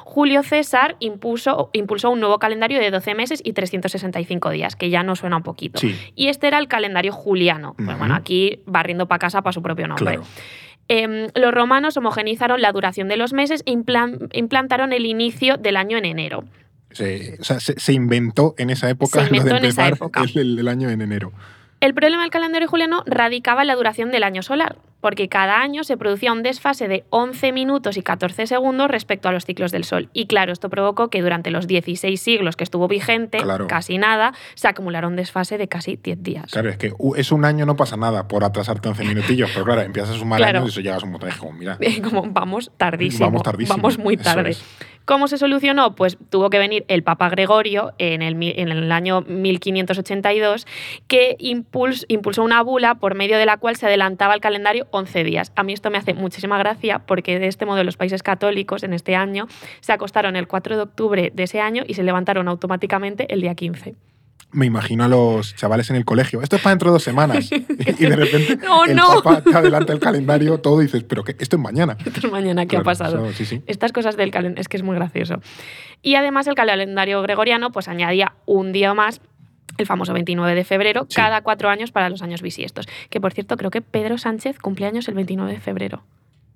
Julio 0.04 0.42
César 0.42 0.96
impuso, 1.00 1.70
impulsó 1.72 2.10
un 2.10 2.20
nuevo 2.20 2.38
calendario 2.38 2.78
de 2.80 2.90
12 2.90 3.14
meses 3.14 3.40
y 3.44 3.52
365 3.52 4.50
días, 4.50 4.76
que 4.76 4.90
ya 4.90 5.02
nos 5.02 5.20
suena 5.20 5.36
un 5.36 5.42
poquito. 5.42 5.78
Sí. 5.80 5.94
Y 6.14 6.28
este 6.28 6.46
era 6.48 6.58
el 6.58 6.68
calendario 6.68 7.12
juliano. 7.12 7.74
Pues 7.76 7.88
Ujú. 7.88 7.98
bueno, 7.98 8.14
aquí 8.14 8.60
barriendo 8.66 9.06
para 9.08 9.18
casa 9.18 9.42
para 9.42 9.52
su 9.52 9.62
propio 9.62 9.86
nombre. 9.88 10.04
Claro. 10.16 10.24
Em, 10.88 11.28
los 11.34 11.54
romanos 11.54 11.96
homogenizaron 11.96 12.60
la 12.60 12.70
duración 12.72 13.08
de 13.08 13.16
los 13.16 13.32
meses 13.32 13.62
e 13.66 13.72
implan- 13.72 14.28
implantaron 14.34 14.92
el 14.92 15.06
inicio 15.06 15.56
del 15.56 15.76
año 15.76 15.96
en 15.96 16.04
enero. 16.04 16.44
Se, 16.90 17.38
o 17.40 17.44
sea, 17.44 17.58
se, 17.58 17.78
se 17.80 17.92
inventó 17.92 18.54
en 18.58 18.70
esa 18.70 18.88
época 18.90 19.22
lo 19.30 19.42
de 19.42 19.50
empezar 19.50 19.94
época. 19.94 20.22
El, 20.22 20.38
el- 20.40 20.58
el 20.58 20.68
año 20.68 20.90
en 20.90 21.00
enero. 21.00 21.32
El 21.80 21.92
problema 21.94 22.22
del 22.22 22.30
calendario 22.30 22.68
juliano 22.68 23.02
radicaba 23.06 23.62
en 23.62 23.66
la 23.66 23.74
duración 23.74 24.10
del 24.10 24.22
año 24.24 24.42
solar, 24.42 24.76
porque 25.04 25.28
cada 25.28 25.60
año 25.60 25.84
se 25.84 25.98
producía 25.98 26.32
un 26.32 26.42
desfase 26.42 26.88
de 26.88 27.04
11 27.10 27.52
minutos 27.52 27.98
y 27.98 28.02
14 28.02 28.46
segundos 28.46 28.88
respecto 28.90 29.28
a 29.28 29.32
los 29.32 29.44
ciclos 29.44 29.70
del 29.70 29.84
Sol. 29.84 30.08
Y 30.14 30.24
claro, 30.24 30.50
esto 30.50 30.70
provocó 30.70 31.10
que 31.10 31.20
durante 31.20 31.50
los 31.50 31.66
16 31.66 32.18
siglos 32.18 32.56
que 32.56 32.64
estuvo 32.64 32.88
vigente, 32.88 33.36
Claro. 33.36 33.66
casi 33.66 33.98
nada, 33.98 34.32
se 34.54 34.66
acumulara 34.66 35.06
un 35.06 35.16
desfase 35.16 35.58
de 35.58 35.68
casi 35.68 35.96
10 36.02 36.22
días. 36.22 36.50
Claro, 36.52 36.70
es 36.70 36.78
que 36.78 36.94
u- 36.96 37.16
es 37.16 37.32
un 37.32 37.44
año, 37.44 37.66
no 37.66 37.76
pasa 37.76 37.98
nada 37.98 38.26
por 38.28 38.44
atrasarte 38.44 38.88
11 38.88 39.04
minutillos, 39.04 39.50
pero 39.52 39.66
claro, 39.66 39.82
empiezas 39.82 40.16
a 40.16 40.18
sumar 40.18 40.38
Claro. 40.38 40.60
años 40.60 40.70
y 40.70 40.72
eso 40.72 40.80
llegas 40.80 41.02
a 41.02 41.04
un 41.04 41.12
montón 41.12 41.28
de 41.28 41.36
como, 41.36 41.52
mira, 41.52 41.76
Como 42.02 42.22
vamos 42.30 42.70
tardísimo. 42.78 43.26
Vamos 43.26 43.42
tardísimo, 43.42 43.76
Vamos 43.76 43.98
muy 43.98 44.16
tarde. 44.16 44.52
es. 44.52 44.64
¿Cómo 45.04 45.28
se 45.28 45.36
solucionó? 45.36 45.94
Pues 45.96 46.16
tuvo 46.30 46.48
que 46.48 46.58
venir 46.58 46.86
el 46.88 47.02
Papa 47.02 47.28
Gregorio 47.28 47.92
en 47.98 48.22
el, 48.22 48.42
en 48.42 48.70
el 48.70 48.90
año 48.90 49.20
1582, 49.20 50.66
que 51.08 51.36
impuls- 51.40 52.06
impulsó 52.08 52.42
una 52.42 52.62
bula 52.62 52.94
por 52.94 53.14
medio 53.14 53.36
de 53.36 53.44
la 53.44 53.58
cual 53.58 53.76
se 53.76 53.84
adelantaba 53.84 54.32
el 54.32 54.40
calendario 54.40 54.86
11 54.94 55.24
días. 55.24 55.52
A 55.56 55.62
mí 55.62 55.72
esto 55.72 55.90
me 55.90 55.98
hace 55.98 56.14
muchísima 56.14 56.58
gracia 56.58 57.00
porque 57.00 57.38
de 57.38 57.48
este 57.48 57.66
modo 57.66 57.82
los 57.84 57.96
países 57.96 58.22
católicos 58.22 58.82
en 58.82 58.92
este 58.92 59.16
año 59.16 59.46
se 59.80 59.92
acostaron 59.92 60.36
el 60.36 60.46
4 60.46 60.76
de 60.76 60.82
octubre 60.82 61.32
de 61.34 61.42
ese 61.42 61.60
año 61.60 61.82
y 61.86 61.94
se 61.94 62.02
levantaron 62.02 62.48
automáticamente 62.48 63.32
el 63.32 63.40
día 63.40 63.54
15. 63.54 63.94
me 64.52 64.66
imagino 64.66 65.02
a 65.02 65.08
los 65.08 65.56
chavales 65.56 65.90
en 65.90 65.96
el 65.96 66.04
colegio. 66.04 66.40
Esto 66.40 66.54
es 66.56 66.62
para 66.62 66.72
dentro 66.72 66.90
de 66.90 66.92
dos 66.92 67.02
semanas. 67.02 67.50
y 67.98 68.06
de 68.06 68.14
repente 68.16 68.56
No, 68.62 68.84
el 68.84 68.94
no. 68.94 69.20
papá 69.20 69.40
te 69.42 69.56
adelanta 69.56 69.92
el 69.92 69.98
calendario, 69.98 70.58
todo 70.58 70.80
y 70.80 70.84
dices, 70.84 71.02
pero 71.02 71.24
que 71.24 71.34
esto 71.38 71.56
es 71.56 71.62
mañana. 71.62 71.96
Esto 72.06 72.26
es 72.26 72.30
mañana, 72.30 72.66
¿qué 72.66 72.76
ha 72.76 72.82
pasado? 72.82 73.26
eso, 73.26 73.36
sí, 73.36 73.44
sí. 73.44 73.62
Estas 73.66 73.92
cosas 73.92 74.16
del 74.16 74.30
calendario, 74.30 74.60
es 74.60 74.68
que 74.68 74.76
es 74.76 74.84
muy 74.84 74.94
gracioso. 74.94 75.40
Y 76.02 76.14
además 76.14 76.46
el 76.46 76.54
calendario 76.54 77.20
gregoriano 77.22 77.72
pues 77.72 77.88
añadía 77.88 78.34
un 78.46 78.72
día 78.72 78.94
más, 78.94 79.20
el 79.78 79.86
famoso 79.86 80.12
29 80.12 80.54
de 80.54 80.64
febrero, 80.64 81.06
Sí. 81.08 81.16
cada 81.16 81.42
cuatro 81.42 81.68
años 81.68 81.90
para 81.92 82.08
los 82.08 82.22
años 82.22 82.42
bisiestos. 82.42 82.86
Que 83.10 83.20
por 83.20 83.32
cierto, 83.32 83.56
creo 83.56 83.70
que 83.70 83.80
Pedro 83.82 84.18
Sánchez 84.18 84.58
cumple 84.58 84.86
años 84.86 85.08
el 85.08 85.14
29 85.14 85.52
de 85.52 85.60
febrero. 85.60 86.02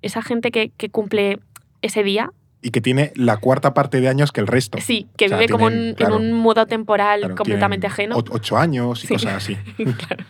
Esa 0.01 0.21
gente 0.21 0.51
que, 0.51 0.71
que 0.77 0.89
cumple 0.89 1.39
ese 1.81 2.03
día, 2.03 2.31
Y 2.61 2.71
que 2.71 2.81
tiene 2.81 3.13
la 3.15 3.37
cuarta 3.37 3.73
parte 3.73 4.01
de 4.01 4.09
años 4.09 4.33
que 4.33 4.41
el 4.41 4.47
resto. 4.47 4.77
sí, 4.81 5.07
que 5.15 5.25
O 5.25 5.29
sea, 5.29 5.37
vive 5.37 5.49
como 5.49 5.69
en, 5.69 5.93
claro, 5.95 6.17
en 6.19 6.33
un 6.33 6.33
modo 6.33 6.65
temporal 6.65 7.19
Claro, 7.21 7.35
completamente 7.35 7.87
ajeno. 7.87 8.17
Ocho 8.17 8.57
años 8.57 9.01
y 9.03 9.07
Sí. 9.07 9.13
cosas 9.13 9.35
así. 9.35 9.55
Claro. 9.77 10.25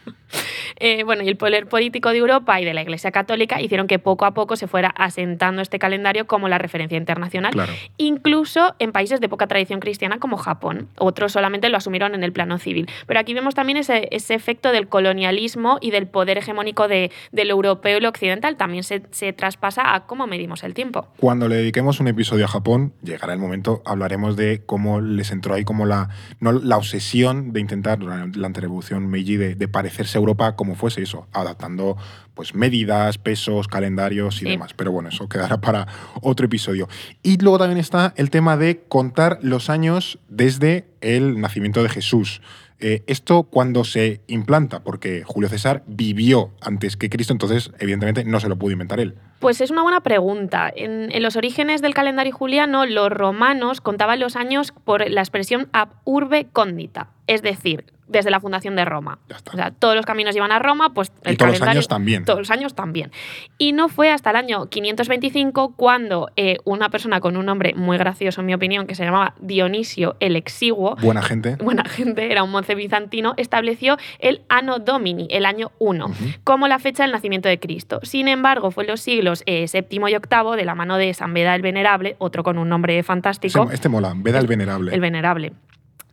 Eh, 0.80 1.04
bueno, 1.04 1.24
y 1.24 1.28
el 1.28 1.38
poder 1.38 1.68
político 1.68 2.12
de 2.12 2.18
Europa 2.18 2.60
y 2.60 2.66
de 2.66 2.74
la 2.74 2.82
Iglesia 2.82 3.12
Católica 3.12 3.62
hicieron 3.62 3.88
que 3.88 4.00
poco 4.00 4.26
a 4.26 4.34
poco 4.34 4.56
se 4.56 4.68
fuera 4.68 4.90
asentando 4.90 5.62
este 5.62 5.80
calendario 5.80 6.28
como 6.28 6.48
la 6.48 6.58
referencia 6.58 6.98
internacional. 6.98 7.52
Claro. 7.52 7.74
incluso 7.98 8.76
en 8.80 8.92
países 8.92 9.20
de 9.22 9.30
poca 9.30 9.48
tradición 9.48 9.80
cristiana 9.80 10.20
como 10.20 10.38
Japón. 10.38 10.88
Otros 10.98 11.32
solamente 11.32 11.70
lo 11.70 11.78
asumieron 11.78 12.16
en 12.16 12.24
el 12.24 12.32
plano 12.32 12.58
civil. 12.58 12.88
Pero 13.08 13.20
aquí 13.20 13.34
vemos 13.34 13.56
también 13.56 13.78
ese, 13.78 14.08
ese 14.12 14.34
efecto 14.34 14.72
del 14.72 14.88
colonialismo 14.88 15.78
y 15.82 15.92
del 15.92 16.08
poder 16.08 16.38
hegemónico 16.38 16.88
de, 16.88 17.12
del 17.32 17.50
europeo 17.50 17.98
y 17.98 18.02
lo 18.02 18.10
occidental. 18.10 18.56
También 18.58 18.84
se, 18.84 19.04
se 19.12 19.34
traspasa 19.34 19.96
a 19.96 20.06
cómo 20.06 20.28
medimos 20.28 20.64
el 20.64 20.74
tiempo. 20.74 21.08
Cuando 21.18 21.48
le 21.48 21.56
dediquemos 21.56 22.00
un 22.00 22.08
episodio 22.08 22.46
a 22.46 22.48
Japón, 22.48 22.94
llegará 23.04 23.34
el 23.34 23.40
momento, 23.40 23.82
hablaremos 23.86 24.36
de 24.36 24.64
cómo 24.66 25.02
les 25.02 25.32
entró 25.32 25.56
ahí 25.56 25.64
como 25.64 25.86
la, 25.86 26.10
no, 26.40 26.52
la 26.52 26.78
obsesión 26.78 27.54
de 27.54 27.60
intentar, 27.60 28.00
durante 28.00 28.40
la 28.40 28.48
antirevolución 28.48 29.10
Meiji, 29.10 29.38
de, 29.38 29.56
de 29.56 29.68
parecerse 29.68 30.18
a 30.18 30.20
Europa 30.20 30.56
como 30.56 30.69
fuese 30.76 31.02
eso, 31.02 31.28
adaptando 31.34 31.98
pues 32.34 32.56
medidas, 32.56 33.18
pesos, 33.18 33.68
calendarios 33.68 34.36
y 34.38 34.40
Sí. 34.40 34.46
demás. 34.52 34.74
Pero 34.74 34.92
bueno, 34.92 35.10
eso 35.10 35.28
quedará 35.28 35.60
para 35.62 35.88
otro 36.22 36.46
episodio. 36.46 36.88
Y 37.24 37.38
luego 37.38 37.60
también 37.60 37.80
está 37.80 38.14
el 38.16 38.30
tema 38.30 38.58
de 38.58 38.82
contar 38.88 39.40
los 39.42 39.70
años 39.70 40.20
desde 40.30 40.88
el 41.02 41.40
nacimiento 41.42 41.84
de 41.84 41.90
Jesús. 41.90 42.42
Eh, 42.82 43.04
esto 43.08 43.44
cuando 43.44 43.84
se 43.84 44.22
implanta, 44.28 44.84
porque 44.84 45.24
Julio 45.26 45.50
César 45.50 45.84
vivió 45.86 46.52
antes 46.62 46.96
que 46.96 47.10
Cristo, 47.10 47.34
entonces 47.34 47.72
evidentemente 47.78 48.24
no 48.24 48.40
se 48.40 48.48
lo 48.48 48.58
pudo 48.58 48.72
inventar 48.72 49.02
él. 49.02 49.16
Pues 49.40 49.60
es 49.60 49.70
una 49.70 49.82
buena 49.84 50.00
pregunta. 50.00 50.72
En, 50.74 51.12
en 51.12 51.22
los 51.22 51.36
orígenes 51.36 51.82
del 51.82 51.94
calendario 51.94 52.32
juliano, 52.34 52.86
los 52.86 53.10
romanos 53.10 53.82
contaban 53.82 54.22
los 54.22 54.38
años 54.38 54.72
por 54.86 55.10
la 55.10 55.20
expresión 55.20 55.68
ab 55.74 55.90
urbe 56.06 56.48
condita, 56.54 57.10
es 57.28 57.42
decir, 57.42 57.84
desde 58.10 58.30
la 58.32 58.40
fundación 58.40 58.76
de 58.76 58.84
Roma. 58.86 59.20
O 59.54 59.56
sea, 59.56 59.72
todos 59.72 59.96
los 59.96 60.06
caminos 60.06 60.36
iban 60.36 60.52
a 60.52 60.60
Roma, 60.60 60.94
pues 60.94 61.12
el 61.24 61.34
y 61.34 61.38
todos 61.38 61.52
los 61.52 61.60
calendario 61.60 61.80
años 61.80 61.88
también. 61.88 62.26
Todos 62.26 62.40
los 62.40 62.52
años 62.52 62.74
también. 62.76 63.12
Y 63.58 63.72
no 63.72 63.88
fue 63.88 64.12
hasta 64.12 64.32
el 64.32 64.36
año 64.36 64.68
525 64.68 65.74
cuando 65.76 66.30
eh, 66.36 66.58
una 66.66 66.90
persona 66.90 67.20
con 67.22 67.38
un 67.38 67.46
nombre 67.46 67.74
muy 67.76 67.98
gracioso, 67.98 68.42
en 68.42 68.48
mi 68.48 68.54
opinión, 68.54 68.88
que 68.88 68.96
se 68.96 69.04
llamaba 69.06 69.34
Dionisio 69.40 70.16
el 70.20 70.36
Exiguo, 70.36 70.96
Buena 71.02 71.22
gente. 71.22 71.56
buena 71.58 71.84
gente, 71.86 72.32
era 72.32 72.44
un 72.44 72.52
monje 72.52 72.76
bizantino, 72.76 73.34
estableció 73.38 73.98
el 74.20 74.42
Anno 74.50 74.80
Domini, 74.80 75.28
el 75.32 75.46
año 75.46 75.72
1, 75.80 76.06
Ujú. 76.08 76.16
como 76.44 76.68
la 76.68 76.80
fecha 76.80 77.04
del 77.04 77.12
nacimiento 77.12 77.48
de 77.50 77.60
Cristo. 77.60 78.00
Sin 78.04 78.28
embargo, 78.28 78.72
fue 78.72 78.84
en 78.84 78.90
los 78.92 79.02
siglos 79.02 79.44
eh, 79.46 79.68
séptimo 79.68 80.08
y 80.10 80.16
octavo, 80.16 80.56
de 80.56 80.66
la 80.66 80.76
mano 80.76 80.98
de 80.98 81.14
San 81.14 81.34
Beda 81.34 81.56
el 81.56 81.62
Venerable, 81.62 82.16
otro 82.20 82.44
con 82.44 82.58
un 82.58 82.70
nombre 82.70 83.02
fantástico, 83.04 83.70
Este, 83.72 83.90
mola, 83.90 84.14
Veda 84.16 84.40
el 84.40 84.48
Venerable. 84.48 84.94
el 84.94 85.00
Venerable 85.02 85.54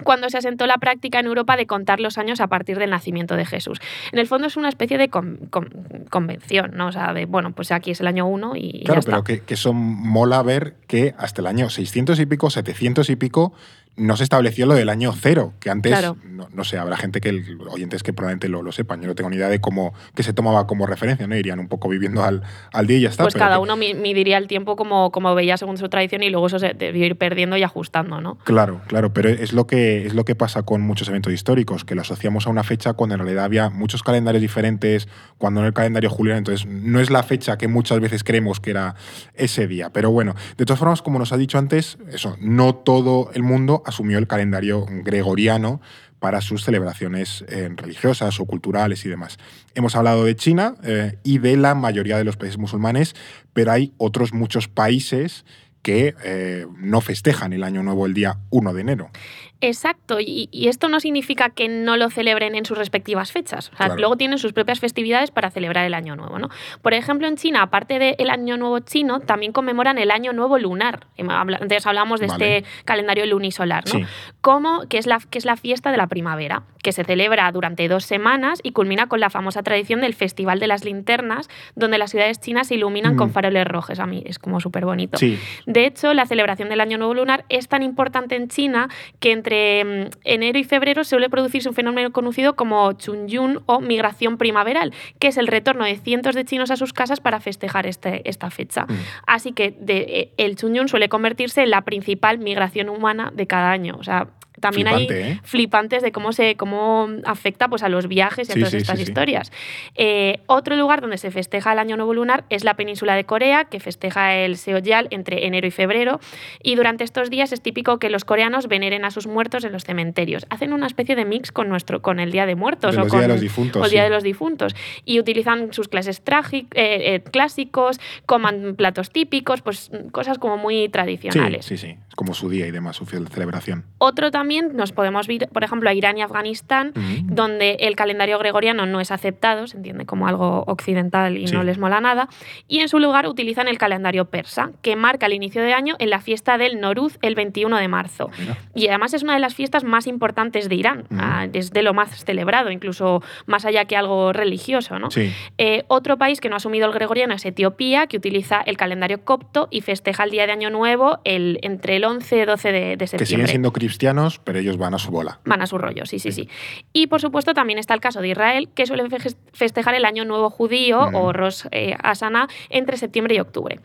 cuando 0.05 0.29
se 0.31 0.39
asentó 0.39 0.67
la 0.67 0.79
práctica 0.79 1.19
en 1.21 1.27
Europa 1.27 1.57
de 1.57 1.67
contar 1.67 2.01
los 2.01 2.19
años 2.19 2.41
a 2.41 2.47
partir 2.49 2.79
del 2.79 2.91
nacimiento 2.91 3.37
de 3.37 3.47
Jesús. 3.47 3.79
En 4.13 4.19
el 4.19 4.27
fondo 4.27 4.47
es 4.47 4.57
una 4.57 4.69
especie 4.69 4.99
de 4.99 5.09
con- 5.09 5.37
con- 5.51 5.71
convención, 6.11 6.73
¿no? 6.75 6.89
O 6.89 6.93
sea, 6.93 7.13
de, 7.13 7.27
bueno, 7.27 7.53
pues 7.53 7.73
aquí 7.73 7.91
es 7.93 8.01
el 8.01 8.07
año 8.07 8.27
1 8.27 8.53
y 8.57 8.85
claro, 8.85 9.01
ya 9.01 9.07
pero 9.07 9.25
que, 9.25 9.41
que 9.41 9.55
eso 9.55 9.73
mola 9.73 10.43
ver 10.43 10.75
que 10.87 11.15
hasta 11.19 11.41
el 11.41 11.47
año 11.47 11.71
600 11.71 12.19
y 12.21 12.27
pico, 12.27 12.51
700 12.51 13.09
y 13.11 13.17
pico, 13.17 13.53
no 13.97 14.17
se 14.17 14.25
estableció 14.25 14.67
lo 14.67 14.75
del 14.75 14.89
año 14.89 15.13
cero, 15.19 15.55
que 15.61 15.71
antes, 15.71 15.91
Claro. 15.93 16.17
no, 16.25 16.49
no 16.53 16.65
sé, 16.65 16.77
habrá 16.79 16.97
gente 16.97 17.21
que, 17.21 17.31
el- 17.31 17.59
oyentes 17.71 18.03
que 18.03 18.13
probablemente 18.13 18.49
lo, 18.49 18.63
lo 18.63 18.71
sepan, 18.73 19.01
yo 19.01 19.09
no 19.09 19.15
tengo 19.15 19.31
ni 19.31 19.37
idea 19.37 19.49
de 19.49 19.61
cómo, 19.61 19.95
que 20.15 20.23
se 20.23 20.33
tomaba 20.35 20.67
como 20.67 20.87
referencia, 20.87 21.27
¿no? 21.27 21.35
Irían 21.37 21.59
un 21.61 21.69
poco 21.69 21.89
viviendo 21.89 22.23
al, 22.23 22.43
al 22.73 22.87
día 22.87 22.99
y 22.99 23.01
ya 23.03 23.09
está. 23.09 23.23
Pues 23.25 23.35
pero 23.35 23.45
cada 23.47 23.57
que- 23.57 23.63
uno 23.63 23.77
mi- 23.77 23.95
midiría 23.95 24.37
el 24.39 24.47
tiempo 24.49 24.77
como, 24.77 25.11
como 25.13 25.35
veía 25.35 25.57
según 25.57 25.79
su 25.79 25.89
tradición 25.89 26.23
y 26.23 26.31
luego 26.31 26.47
eso 26.49 26.59
se 26.59 26.75
debió 26.75 27.07
ir 27.07 27.17
perdiendo 27.17 27.57
y 27.57 27.63
ajustando, 27.63 28.21
¿no? 28.21 28.37
Claro, 28.45 28.83
claro, 28.87 29.13
pero 29.15 29.29
es 29.31 29.53
lo 29.53 29.67
que 29.67 30.07
es 30.07 30.15
lo 30.15 30.25
que 30.25 30.35
pasa 30.35 30.63
con 30.63 30.83
muchos 30.83 31.09
eventos 31.09 31.33
históricos, 31.33 31.85
que 31.85 31.95
lo 31.95 32.03
asociamos 32.03 32.47
a 32.47 32.51
una 32.51 32.65
fecha 32.65 32.93
cuando 32.93 33.15
en 33.15 33.21
realidad 33.23 33.45
había 33.45 33.71
muchos 33.71 34.03
calendarios 34.03 34.43
diferentes, 34.43 35.09
cuando 35.39 35.61
en 35.61 35.67
el 35.67 35.73
calendario 35.73 36.11
juliano, 36.11 36.39
entonces 36.39 36.67
no 36.67 37.01
es 37.01 37.11
la 37.11 37.23
fecha 37.23 37.57
que 37.57 37.67
muchas 37.69 38.01
veces 38.01 38.25
creemos 38.25 38.61
que 38.61 38.71
era 38.71 38.95
ese 39.35 39.67
día. 39.67 39.91
Pero 39.91 40.11
bueno, 40.11 40.35
de 40.59 40.65
todas 40.67 40.79
formas, 40.79 41.01
como 41.03 41.19
nos 41.19 41.33
ha 41.33 41.37
dicho 41.39 41.57
antes, 41.59 41.97
eso, 42.13 42.37
no 42.41 42.75
todo 42.75 43.31
el 43.33 43.43
mundo 43.43 43.83
asumió 43.87 44.19
el 44.19 44.27
calendario 44.27 44.85
gregoriano 44.89 45.81
para 46.19 46.41
sus 46.41 46.65
celebraciones 46.65 47.45
eh, 47.49 47.69
religiosas 47.75 48.41
o 48.41 48.47
culturales 48.47 49.05
y 49.05 49.09
demás. 49.09 49.39
Hemos 49.75 49.97
hablado 49.97 50.25
de 50.25 50.35
China 50.35 50.75
eh, 50.83 51.19
y 51.23 51.39
de 51.39 51.57
la 51.57 51.75
mayoría 51.75 52.17
de 52.17 52.25
los 52.25 52.37
países 52.37 52.59
musulmanes, 52.59 53.15
pero 53.53 53.73
hay 53.73 53.93
otros 53.99 54.33
muchos 54.33 54.69
países 54.69 55.45
que 55.83 56.17
eh, 56.25 56.67
no 56.79 57.01
festejan 57.01 57.53
el 57.53 57.63
año 57.63 57.83
nuevo 57.85 58.07
el 58.07 58.15
día 58.15 58.41
1 58.51 58.75
de 58.75 58.81
enero. 58.81 59.11
Exacto, 59.61 60.21
y, 60.21 60.49
y 60.53 60.69
esto 60.69 60.89
no 60.89 61.01
significa 61.01 61.51
que 61.51 61.69
no 61.69 61.97
lo 61.97 62.11
celebren 62.11 62.55
en 62.55 62.67
sus 62.67 62.77
respectivas 62.77 63.33
fechas. 63.33 63.69
O 63.73 63.77
sea, 63.77 63.87
Claro. 63.87 64.01
luego 64.01 64.17
tienen 64.17 64.39
sus 64.39 64.53
propias 64.53 64.81
festividades 64.81 65.31
para 65.31 65.51
celebrar 65.51 65.87
el 65.87 65.95
Año 65.95 66.15
Nuevo. 66.15 66.39
¿no? 66.39 66.51
Por 66.83 66.93
ejemplo, 66.95 67.27
en 67.27 67.37
China, 67.37 67.63
aparte 67.63 67.99
del 67.99 68.31
Año 68.31 68.57
Nuevo 68.59 68.81
chino, 68.81 69.21
también 69.21 69.53
conmemoran 69.53 69.97
el 69.99 70.11
Año 70.11 70.33
Nuevo 70.33 70.59
lunar. 70.59 71.07
Em, 71.17 71.31
habla- 71.31 71.59
Antes 71.61 71.87
hablamos 71.87 72.21
de 72.21 72.27
Vale. 72.27 72.59
este 72.59 72.71
calendario 72.85 73.25
lunisolar, 73.27 73.85
¿no? 73.87 73.93
Sí. 74.01 74.05
como 74.43 74.87
que 74.89 74.99
es, 74.99 75.07
la, 75.07 75.19
que 75.31 75.39
es 75.39 75.45
la 75.45 75.57
fiesta 75.57 75.91
de 75.91 75.97
la 75.97 76.07
primavera, 76.07 76.63
que 76.83 76.93
se 76.93 77.03
celebra 77.03 77.51
durante 77.51 77.89
dos 77.89 78.05
semanas 78.05 78.61
y 78.63 78.71
culmina 78.71 79.09
con 79.09 79.19
la 79.19 79.29
famosa 79.29 79.63
tradición 79.65 80.01
del 80.01 80.15
Festival 80.15 80.61
de 80.61 80.69
las 80.69 80.85
Linternas, 80.85 81.49
donde 81.75 81.99
las 81.99 82.11
ciudades 82.13 82.39
chinas 82.41 82.69
se 82.69 82.75
iluminan 82.77 83.15
Mm. 83.15 83.17
con 83.17 83.31
faroles 83.33 83.67
rojos. 83.67 83.99
A 83.99 84.07
mí 84.07 84.23
es 84.25 84.39
como 84.39 84.61
súper 84.61 84.85
bonito. 84.85 85.19
Sí, 85.19 85.37
De 85.67 85.87
hecho, 85.87 86.15
la 86.15 86.27
celebración 86.27 86.69
del 86.69 86.81
Año 86.81 86.97
Nuevo 86.99 87.15
Lunar 87.15 87.45
es 87.49 87.67
tan 87.67 87.83
importante 87.83 88.37
en 88.37 88.47
China 88.49 88.89
que 89.19 89.33
entre 89.47 89.85
mm, 89.85 90.11
enero 90.25 90.59
y 90.59 90.65
febrero 90.65 91.05
suele 91.05 91.31
producirse 91.31 91.69
un 91.69 91.75
fenómeno 91.75 92.11
conocido 92.13 92.57
como 92.57 92.93
Chunyun 92.95 93.63
o 93.67 93.81
migración 93.81 94.39
primaveral, 94.39 94.93
que 95.21 95.29
es 95.29 95.37
el 95.37 95.47
retorno 95.47 95.85
de 95.85 95.97
cientos 95.97 96.35
de 96.35 96.45
chinos 96.45 96.71
a 96.71 96.77
sus 96.77 96.93
casas 96.93 97.21
para 97.21 97.39
festejar 97.41 97.87
este- 97.87 98.29
esta 98.29 98.51
fecha. 98.51 98.87
Mm. 98.87 98.95
Así 99.27 99.53
que 99.53 99.71
de- 99.79 99.97
eh, 100.09 100.33
el 100.37 100.57
Chunyun 100.57 100.89
suele 100.89 101.09
convertirse 101.09 101.63
en 101.63 101.71
la 101.71 101.83
principal 101.83 102.39
migración 102.39 102.89
humana 102.89 103.31
de 103.35 103.47
cada 103.47 103.71
año. 103.71 103.97
O 103.99 104.03
sea, 104.05 104.29
también 104.61 104.89
hay 104.89 105.07
¿eh? 105.11 105.41
flipantes 105.43 106.03
de 106.03 106.13
cómo 106.13 106.33
se 106.33 106.57
cómo 106.57 107.09
afecta 107.25 107.69
pues, 107.69 107.83
a 107.83 107.89
los 107.89 108.09
viajes 108.09 108.49
y 108.49 108.53
a 108.53 108.55
todas 108.55 108.71
sí, 108.71 108.77
estas 108.79 108.97
sí, 108.99 109.03
historias. 109.05 109.53
Eh, 109.95 110.41
otro 110.47 110.77
lugar 110.77 111.01
donde 111.01 111.19
se 111.19 111.31
festeja 111.31 111.73
el 111.73 111.79
Año 111.79 111.97
Nuevo 111.97 112.15
Lunar 112.15 112.45
es 112.51 112.65
la 112.65 112.75
península 112.75 113.15
de 113.15 113.25
Corea, 113.25 113.65
que 113.65 113.81
festeja 113.81 114.35
el 114.35 114.57
Seoyal 114.57 115.09
entre 115.11 115.47
enero 115.47 115.67
y 115.67 115.71
febrero. 115.71 116.21
Y 116.63 116.75
durante 116.75 117.05
estos 117.05 117.31
días 117.31 117.53
es 117.53 117.61
típico 117.61 117.99
que 117.99 118.11
los 118.11 118.25
coreanos 118.25 118.69
veneren 118.69 119.05
a 119.05 119.11
sus 119.11 119.27
muertos 119.27 119.65
en 119.65 119.73
los 119.73 119.85
cementerios. 119.85 120.47
Hacen 120.51 120.73
una 120.73 120.87
especie 120.87 121.17
de 121.17 121.25
mix 121.25 121.53
con, 121.53 121.69
nuestro, 121.69 122.03
con 122.03 122.21
el 122.21 122.33
Día 122.33 122.47
de 122.47 122.55
Muertos 122.55 122.97
De 122.97 123.03
o 123.03 123.09
con 123.09 123.21
de 123.21 123.29
los 123.29 123.41
Difuntos, 123.41 123.83
o 123.83 123.85
el 123.85 123.91
Día 123.91 124.05
de 124.05 124.11
los 124.11 124.23
Difuntos. 124.23 124.75
Y 125.05 125.21
utilizan 125.21 125.73
sus 125.73 125.89
clases 125.89 126.25
trági- 126.25 126.67
eh, 126.75 127.23
clásicos, 127.31 128.01
coman 128.25 128.75
platos 128.77 129.11
típicos, 129.11 129.63
pues 129.63 129.91
cosas 130.13 130.39
como 130.39 130.57
muy 130.57 130.89
tradicionales. 130.89 131.65
sí, 131.67 131.77
sí. 131.77 131.97
Es 132.09 132.15
como 132.15 132.33
su 132.35 132.49
día 132.49 132.67
y 132.67 132.71
demás, 132.71 132.97
su 132.97 133.05
celebración. 133.05 133.85
Otro 133.99 134.31
también 134.31 134.46
nos 134.75 134.93
podemos 134.93 135.29
ir, 135.29 135.49
por 135.49 135.65
ejemplo, 135.65 135.89
a 135.91 135.95
Irán 135.95 136.19
y 136.19 136.23
Afganistán, 136.23 136.93
donde 137.25 137.75
el 137.81 137.97
calendario 137.97 138.39
gregoriano 138.39 138.87
no 138.87 139.01
es 139.01 139.11
aceptado, 139.11 139.67
se 139.67 139.77
entiende 139.77 140.07
como 140.07 140.29
algo 140.29 140.65
occidental 140.67 141.37
y 141.39 141.47
Sí. 141.49 141.55
no 141.55 141.63
les 141.63 141.79
mola 141.79 142.01
nada, 142.01 142.29
y 142.69 142.81
en 142.81 142.89
su 142.89 142.99
lugar 142.99 143.27
utilizan 143.27 143.69
el 143.69 143.79
calendario 143.79 144.27
persa, 144.27 144.71
que 144.83 144.97
marca 144.97 145.27
el 145.27 145.33
inicio 145.33 145.63
de 145.63 145.73
año 145.73 145.97
en 145.99 146.11
la 146.11 146.21
fiesta 146.21 146.59
del 146.59 146.81
Noruz 146.81 147.19
el 147.23 147.35
21 147.35 147.77
de 147.79 147.89
marzo. 147.89 148.31
Mira. 148.39 148.57
Y 148.75 148.89
además 148.89 149.15
es 149.15 149.23
una 149.23 149.35
de 149.35 149.41
las 149.41 149.55
fiestas 149.55 149.85
más 149.85 150.07
importantes 150.07 150.69
de 150.69 150.75
Irán, 150.75 151.05
ah, 151.19 151.47
es 151.53 151.73
de 151.73 151.83
lo 151.83 151.95
más 151.95 152.25
celebrado, 152.25 152.71
incluso 152.71 153.23
más 153.47 153.65
allá 153.65 153.85
que 153.85 153.97
algo 153.97 154.33
religioso. 154.33 154.99
¿no? 154.99 155.11
Sí. 155.11 155.33
Eh, 155.59 155.85
otro 155.89 156.17
país 156.19 156.41
que 156.41 156.49
no 156.49 156.55
ha 156.55 156.59
asumido 156.59 156.87
el 156.87 156.93
gregoriano 156.93 157.35
es 157.35 157.45
Etiopía, 157.45 158.07
que 158.07 158.17
utiliza 158.17 158.61
el 158.61 158.77
calendario 158.77 159.25
copto 159.25 159.69
y 159.71 159.81
festeja 159.81 160.25
el 160.25 160.31
día 160.31 160.47
de 160.47 160.53
Año 160.53 160.71
Nuevo 160.71 161.19
el, 161.25 161.59
entre 161.63 161.97
el 161.97 162.05
11 162.05 162.39
y 162.39 162.45
12 162.45 162.73
de, 162.73 162.81
de 162.81 162.97
Que 162.97 163.07
siguen 163.07 163.19
septiembre. 163.19 163.49
siendo 163.49 163.73
cristianos, 163.73 164.36
pero 164.45 164.59
ellos 164.59 164.77
van 164.79 164.95
a 164.95 164.99
su 164.99 165.11
bola. 165.11 165.41
Van 165.45 165.63
a 165.63 165.67
su 165.67 165.79
rollo, 165.79 166.07
sí, 166.07 166.19
sí, 166.19 166.33
Sí. 166.33 166.45
sí. 166.45 166.49
Y 166.93 167.07
por 167.09 167.21
supuesto 167.21 167.55
también 167.55 167.79
está 167.79 167.95
el 167.95 168.01
caso 168.01 168.21
de 168.21 168.29
Israel, 168.29 168.69
que 168.75 168.87
suele 168.87 169.09
fe- 169.09 169.35
festejar 169.53 169.95
el 169.95 170.05
Año 170.05 170.25
Nuevo 170.25 170.51
Judío 170.51 171.11
Mm. 171.11 171.15
o 171.15 171.33
Rosh 171.33 171.67
eh, 171.71 171.97
Hashanah 172.03 172.49
entre 172.71 172.97
septiembre 172.97 173.35
y 173.35 173.41
octubre. 173.41 173.81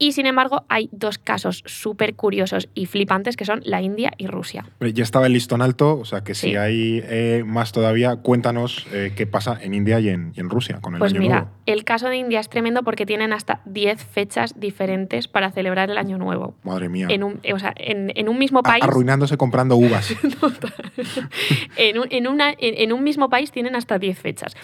Y 0.00 0.12
sin 0.12 0.26
embargo, 0.26 0.64
hay 0.68 0.88
dos 0.92 1.18
casos 1.18 1.62
súper 1.66 2.14
curiosos 2.14 2.68
y 2.74 2.86
flipantes 2.86 3.36
que 3.36 3.44
son 3.44 3.60
la 3.64 3.82
India 3.82 4.12
y 4.16 4.28
Rusia. 4.28 4.64
Eh, 4.80 4.92
Ya 4.92 5.02
estaba 5.02 5.26
el 5.26 5.32
listón 5.32 5.60
alto, 5.60 5.98
o 5.98 6.04
sea 6.04 6.22
que 6.22 6.34
si 6.34 6.54
hay 6.54 7.02
eh, 7.04 7.42
más 7.44 7.72
todavía, 7.72 8.16
cuéntanos 8.16 8.86
eh, 8.92 9.12
qué 9.16 9.26
pasa 9.26 9.58
en 9.60 9.74
India 9.74 9.98
y 9.98 10.08
en, 10.08 10.32
y 10.36 10.40
en 10.40 10.50
Rusia 10.50 10.78
con 10.80 10.94
el 10.94 11.00
Pues 11.00 11.12
Año 11.12 11.20
mira, 11.20 11.34
Nuevo. 11.40 11.50
el 11.66 11.82
caso 11.84 12.08
de 12.08 12.16
India 12.16 12.38
es 12.38 12.48
tremendo 12.48 12.84
porque 12.84 13.06
tienen 13.06 13.32
hasta 13.32 13.60
10 13.64 14.04
fechas 14.04 14.58
diferentes 14.60 15.26
para 15.26 15.50
celebrar 15.50 15.90
el 15.90 15.98
Año 15.98 16.16
Nuevo. 16.16 16.54
Madre 16.62 16.88
mía. 16.88 17.08
En 17.10 17.24
un, 17.24 17.40
o 17.52 17.58
sea, 17.58 17.74
en, 17.76 18.12
en 18.14 18.28
un 18.28 18.38
mismo 18.38 18.60
A- 18.60 18.62
país. 18.62 18.84
Arruinándose 18.84 19.36
comprando 19.36 19.74
uvas. 19.76 20.14
en, 21.76 21.98
un, 21.98 22.06
en 22.10 22.26
una- 22.28 22.50
en- 22.50 22.56
en 22.78 22.92
un 22.92 23.02
mismo 23.02 23.28
país 23.28 23.50
tienen 23.50 23.74
hasta 23.76 23.98
10 23.98 24.18
fechas. 24.18 24.54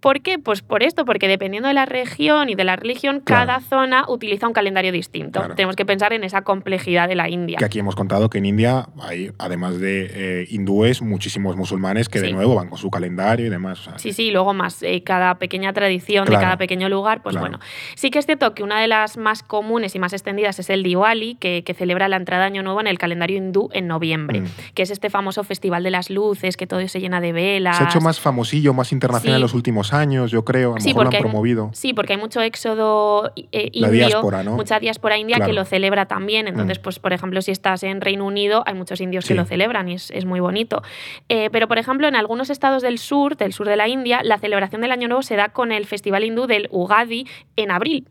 ¿Por 0.00 0.20
qué? 0.20 0.38
Pues 0.38 0.60
por 0.60 0.82
esto, 0.82 1.04
porque 1.06 1.28
dependiendo 1.28 1.68
de 1.68 1.74
la 1.74 1.86
región 1.86 2.50
y 2.50 2.54
de 2.54 2.64
la 2.64 2.76
religión, 2.76 3.20
Claro. 3.20 3.46
cada 3.46 3.60
zona 3.60 4.04
utiliza 4.08 4.46
un 4.46 4.52
calendario 4.52 4.73
distinto. 4.92 5.40
Claro. 5.40 5.54
Tenemos 5.54 5.76
que 5.76 5.84
pensar 5.86 6.12
en 6.12 6.24
esa 6.24 6.42
complejidad 6.42 7.08
de 7.08 7.14
la 7.14 7.28
India. 7.28 7.58
que 7.58 7.64
aquí 7.64 7.78
hemos 7.78 7.94
contado 7.96 8.30
que 8.30 8.38
en 8.38 8.46
India 8.46 8.88
hay, 9.00 9.30
además 9.38 9.78
de 9.78 10.10
eh, 10.42 10.46
hindúes, 10.50 11.02
muchísimos 11.02 11.56
musulmanes 11.56 12.08
que 12.08 12.20
de 12.20 12.32
nuevo 12.32 12.54
van 12.54 12.68
con 12.68 12.78
su 12.78 12.90
calendario 12.90 13.46
y 13.46 13.50
demás. 13.50 13.80
o 13.80 13.82
sea, 13.84 13.98
Sí, 13.98 14.12
sí, 14.12 14.30
luego 14.30 14.54
más 14.54 14.82
eh, 14.82 15.02
cada 15.02 15.36
pequeña 15.38 15.72
tradición 15.72 16.24
Claro. 16.26 16.38
de 16.40 16.44
cada 16.44 16.56
pequeño 16.58 16.88
lugar, 16.88 17.22
pues 17.22 17.34
Claro. 17.34 17.48
bueno. 17.48 17.60
Sí 17.96 18.10
que 18.10 18.18
es 18.18 18.26
cierto 18.26 18.54
que 18.54 18.62
una 18.62 18.80
de 18.80 18.88
las 18.88 19.16
más 19.16 19.42
comunes 19.42 19.94
y 19.94 19.98
más 19.98 20.12
extendidas 20.12 20.58
es 20.58 20.70
el 20.70 20.82
Diwali, 20.82 21.34
que, 21.36 21.62
que 21.64 21.74
celebra 21.74 22.08
la 22.08 22.16
entrada 22.16 22.42
de 22.42 22.46
Año 22.48 22.62
Nuevo 22.62 22.80
en 22.80 22.86
el 22.86 22.98
calendario 22.98 23.36
hindú 23.38 23.68
en 23.72 23.86
noviembre, 23.86 24.40
Mm. 24.42 24.46
que 24.74 24.82
es 24.82 24.90
este 24.90 25.10
famoso 25.10 25.44
festival 25.44 25.82
de 25.82 25.90
las 25.90 26.10
luces, 26.10 26.56
que 26.56 26.66
todo 26.66 26.86
se 26.88 27.00
llena 27.00 27.20
de 27.20 27.32
velas. 27.32 27.76
Se 27.78 27.84
ha 27.84 27.86
hecho 27.88 28.00
más 28.00 28.20
famosillo, 28.20 28.74
más 28.74 28.92
internacional 28.92 29.34
Sí. 29.34 29.36
en 29.36 29.42
los 29.42 29.54
últimos 29.54 29.92
años, 29.92 30.30
yo 30.30 30.44
creo. 30.44 30.72
A 30.72 30.74
lo 30.76 30.80
Sí, 30.80 30.88
mejor 30.88 31.04
lo 31.04 31.08
han 31.10 31.14
hay- 31.16 31.20
promovido. 31.22 31.70
Sí, 31.72 31.92
porque 31.94 32.14
hay 32.14 32.18
mucho 32.18 32.40
éxodo 32.40 33.32
eh, 33.36 33.70
La 33.74 33.88
indio, 33.88 34.06
diáspora, 34.08 34.42
¿no? 34.42 34.56
Mucha 34.64 34.80
diáspora 34.80 35.16
india 35.18 35.36
Claro. 35.36 35.50
que 35.50 35.54
lo 35.54 35.64
celebra 35.64 36.06
también. 36.06 36.48
Entonces, 36.48 36.78
Mm. 36.78 36.82
pues, 36.82 36.98
por 36.98 37.12
ejemplo, 37.12 37.40
si 37.42 37.50
estás 37.50 37.82
en 37.82 38.00
Reino 38.00 38.26
Unido, 38.26 38.62
hay 38.66 38.74
muchos 38.74 39.00
indios 39.00 39.24
Sí. 39.24 39.28
que 39.28 39.34
lo 39.34 39.44
celebran 39.44 39.88
y 39.88 39.94
es, 39.94 40.10
es 40.10 40.24
muy 40.24 40.40
bonito. 40.40 40.82
Eh, 41.28 41.48
pero, 41.52 41.68
por 41.68 41.78
ejemplo, 41.78 42.08
en 42.08 42.16
algunos 42.16 42.50
estados 42.50 42.82
del 42.82 42.98
sur, 42.98 43.36
del 43.36 43.52
sur 43.52 43.68
de 43.68 43.76
la 43.76 43.88
India, 43.88 44.20
la 44.22 44.38
celebración 44.38 44.80
del 44.80 44.92
Año 44.92 45.08
Nuevo 45.08 45.22
se 45.22 45.36
da 45.36 45.50
con 45.50 45.72
el 45.72 45.86
festival 45.86 46.24
hindú 46.24 46.46
del 46.46 46.68
Ugadi 46.70 47.26
en 47.56 47.70
abril. 47.70 48.08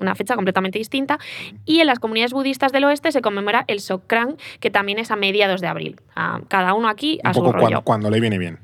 Una 0.00 0.16
fecha 0.16 0.34
completamente 0.34 0.78
distinta. 0.78 1.18
Y 1.64 1.78
en 1.78 1.86
las 1.86 2.00
comunidades 2.00 2.32
budistas 2.32 2.72
del 2.72 2.82
oeste 2.84 3.12
se 3.12 3.20
conmemora 3.22 3.64
el 3.68 3.78
Sokran, 3.78 4.36
que 4.58 4.68
también 4.68 4.98
es 4.98 5.12
a 5.12 5.16
mediados 5.16 5.60
de 5.60 5.68
abril. 5.68 6.00
Ah, 6.16 6.40
cada 6.48 6.74
uno 6.74 6.88
aquí 6.88 7.20
a 7.22 7.28
Un 7.28 7.34
su 7.34 7.40
poco 7.40 7.52
rollo. 7.52 7.60
cuando, 7.66 7.82
cuando 7.82 8.10
le 8.10 8.18
viene 8.20 8.38
bien. 8.38 8.58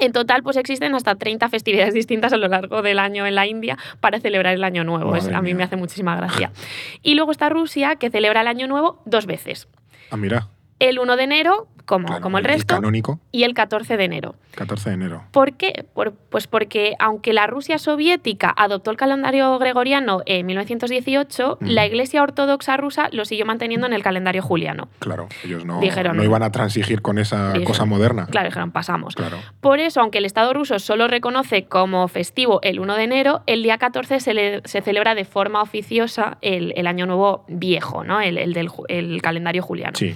En 0.00 0.12
total, 0.12 0.42
pues 0.42 0.56
existen 0.56 0.94
hasta 0.94 1.14
30 1.14 1.48
festividades 1.48 1.94
distintas 1.94 2.32
a 2.32 2.36
lo 2.36 2.48
largo 2.48 2.82
del 2.82 2.98
año 2.98 3.26
en 3.26 3.34
la 3.34 3.46
India 3.46 3.76
para 4.00 4.20
celebrar 4.20 4.54
el 4.54 4.64
Año 4.64 4.84
Nuevo. 4.84 5.14
Es- 5.16 5.28
a 5.28 5.42
mí 5.42 5.54
me 5.54 5.62
hace 5.64 5.76
muchísima 5.76 6.16
gracia. 6.16 6.50
Y 7.02 7.14
luego 7.14 7.32
está 7.32 7.48
Rusia, 7.48 7.96
que 7.96 8.10
celebra 8.10 8.40
el 8.42 8.48
Año 8.48 8.66
Nuevo 8.68 9.02
dos 9.04 9.26
veces. 9.26 9.68
Ah, 10.10 10.16
mira. 10.16 10.48
El 10.78 10.98
1 10.98 11.16
de 11.16 11.22
enero, 11.24 11.66
como, 11.86 12.06
claro, 12.06 12.22
como 12.22 12.38
el 12.38 12.44
resto, 12.44 12.74
canónico, 12.74 13.18
y 13.32 13.44
el 13.44 13.54
14 13.54 13.96
de 13.96 14.04
enero. 14.04 14.34
14 14.54 14.90
de 14.90 14.94
enero. 14.94 15.22
¿Por 15.32 15.54
qué? 15.54 15.86
Por- 15.94 16.12
pues 16.12 16.46
porque 16.46 16.94
aunque 16.98 17.32
la 17.32 17.46
Rusia 17.46 17.78
soviética 17.78 18.52
adoptó 18.56 18.90
el 18.90 18.96
calendario 18.98 19.58
gregoriano 19.58 20.20
en 20.26 20.44
1918, 20.46 21.58
Mm. 21.60 21.66
la 21.66 21.86
Iglesia 21.86 22.22
Ortodoxa 22.22 22.76
rusa 22.76 23.08
lo 23.12 23.24
siguió 23.24 23.46
manteniendo 23.46 23.86
en 23.86 23.92
el 23.94 24.02
calendario 24.02 24.42
juliano. 24.42 24.88
Claro, 24.98 25.28
ellos 25.44 25.64
no, 25.64 25.80
Dijeron- 25.80 26.16
no 26.16 26.22
iban 26.24 26.42
a 26.42 26.52
transigir 26.52 27.00
con 27.02 27.18
esa 27.18 27.48
Dijeron- 27.54 27.64
cosa 27.64 27.84
moderna. 27.86 28.26
Claro, 28.26 28.48
dijeron, 28.48 28.70
pasamos. 28.70 29.14
Claro. 29.14 29.38
Por 29.60 29.80
eso, 29.80 30.00
aunque 30.00 30.18
el 30.18 30.26
Estado 30.26 30.52
ruso 30.52 30.78
solo 30.78 31.08
reconoce 31.08 31.64
como 31.64 32.06
festivo 32.08 32.60
el 32.62 32.78
1 32.80 32.96
de 32.96 33.04
enero, 33.04 33.42
el 33.46 33.62
día 33.62 33.78
14 33.78 34.20
se, 34.20 34.34
le- 34.34 34.60
se 34.64 34.82
celebra 34.82 35.14
de 35.14 35.24
forma 35.24 35.62
oficiosa 35.62 36.38
el, 36.42 36.72
el 36.76 36.86
Año 36.86 37.06
Nuevo 37.06 37.44
viejo, 37.48 38.04
¿no? 38.04 38.20
el, 38.20 38.36
el 38.38 38.52
del 38.52 38.68
el 38.88 39.22
calendario 39.22 39.62
juliano. 39.62 39.96
Sí. 39.96 40.14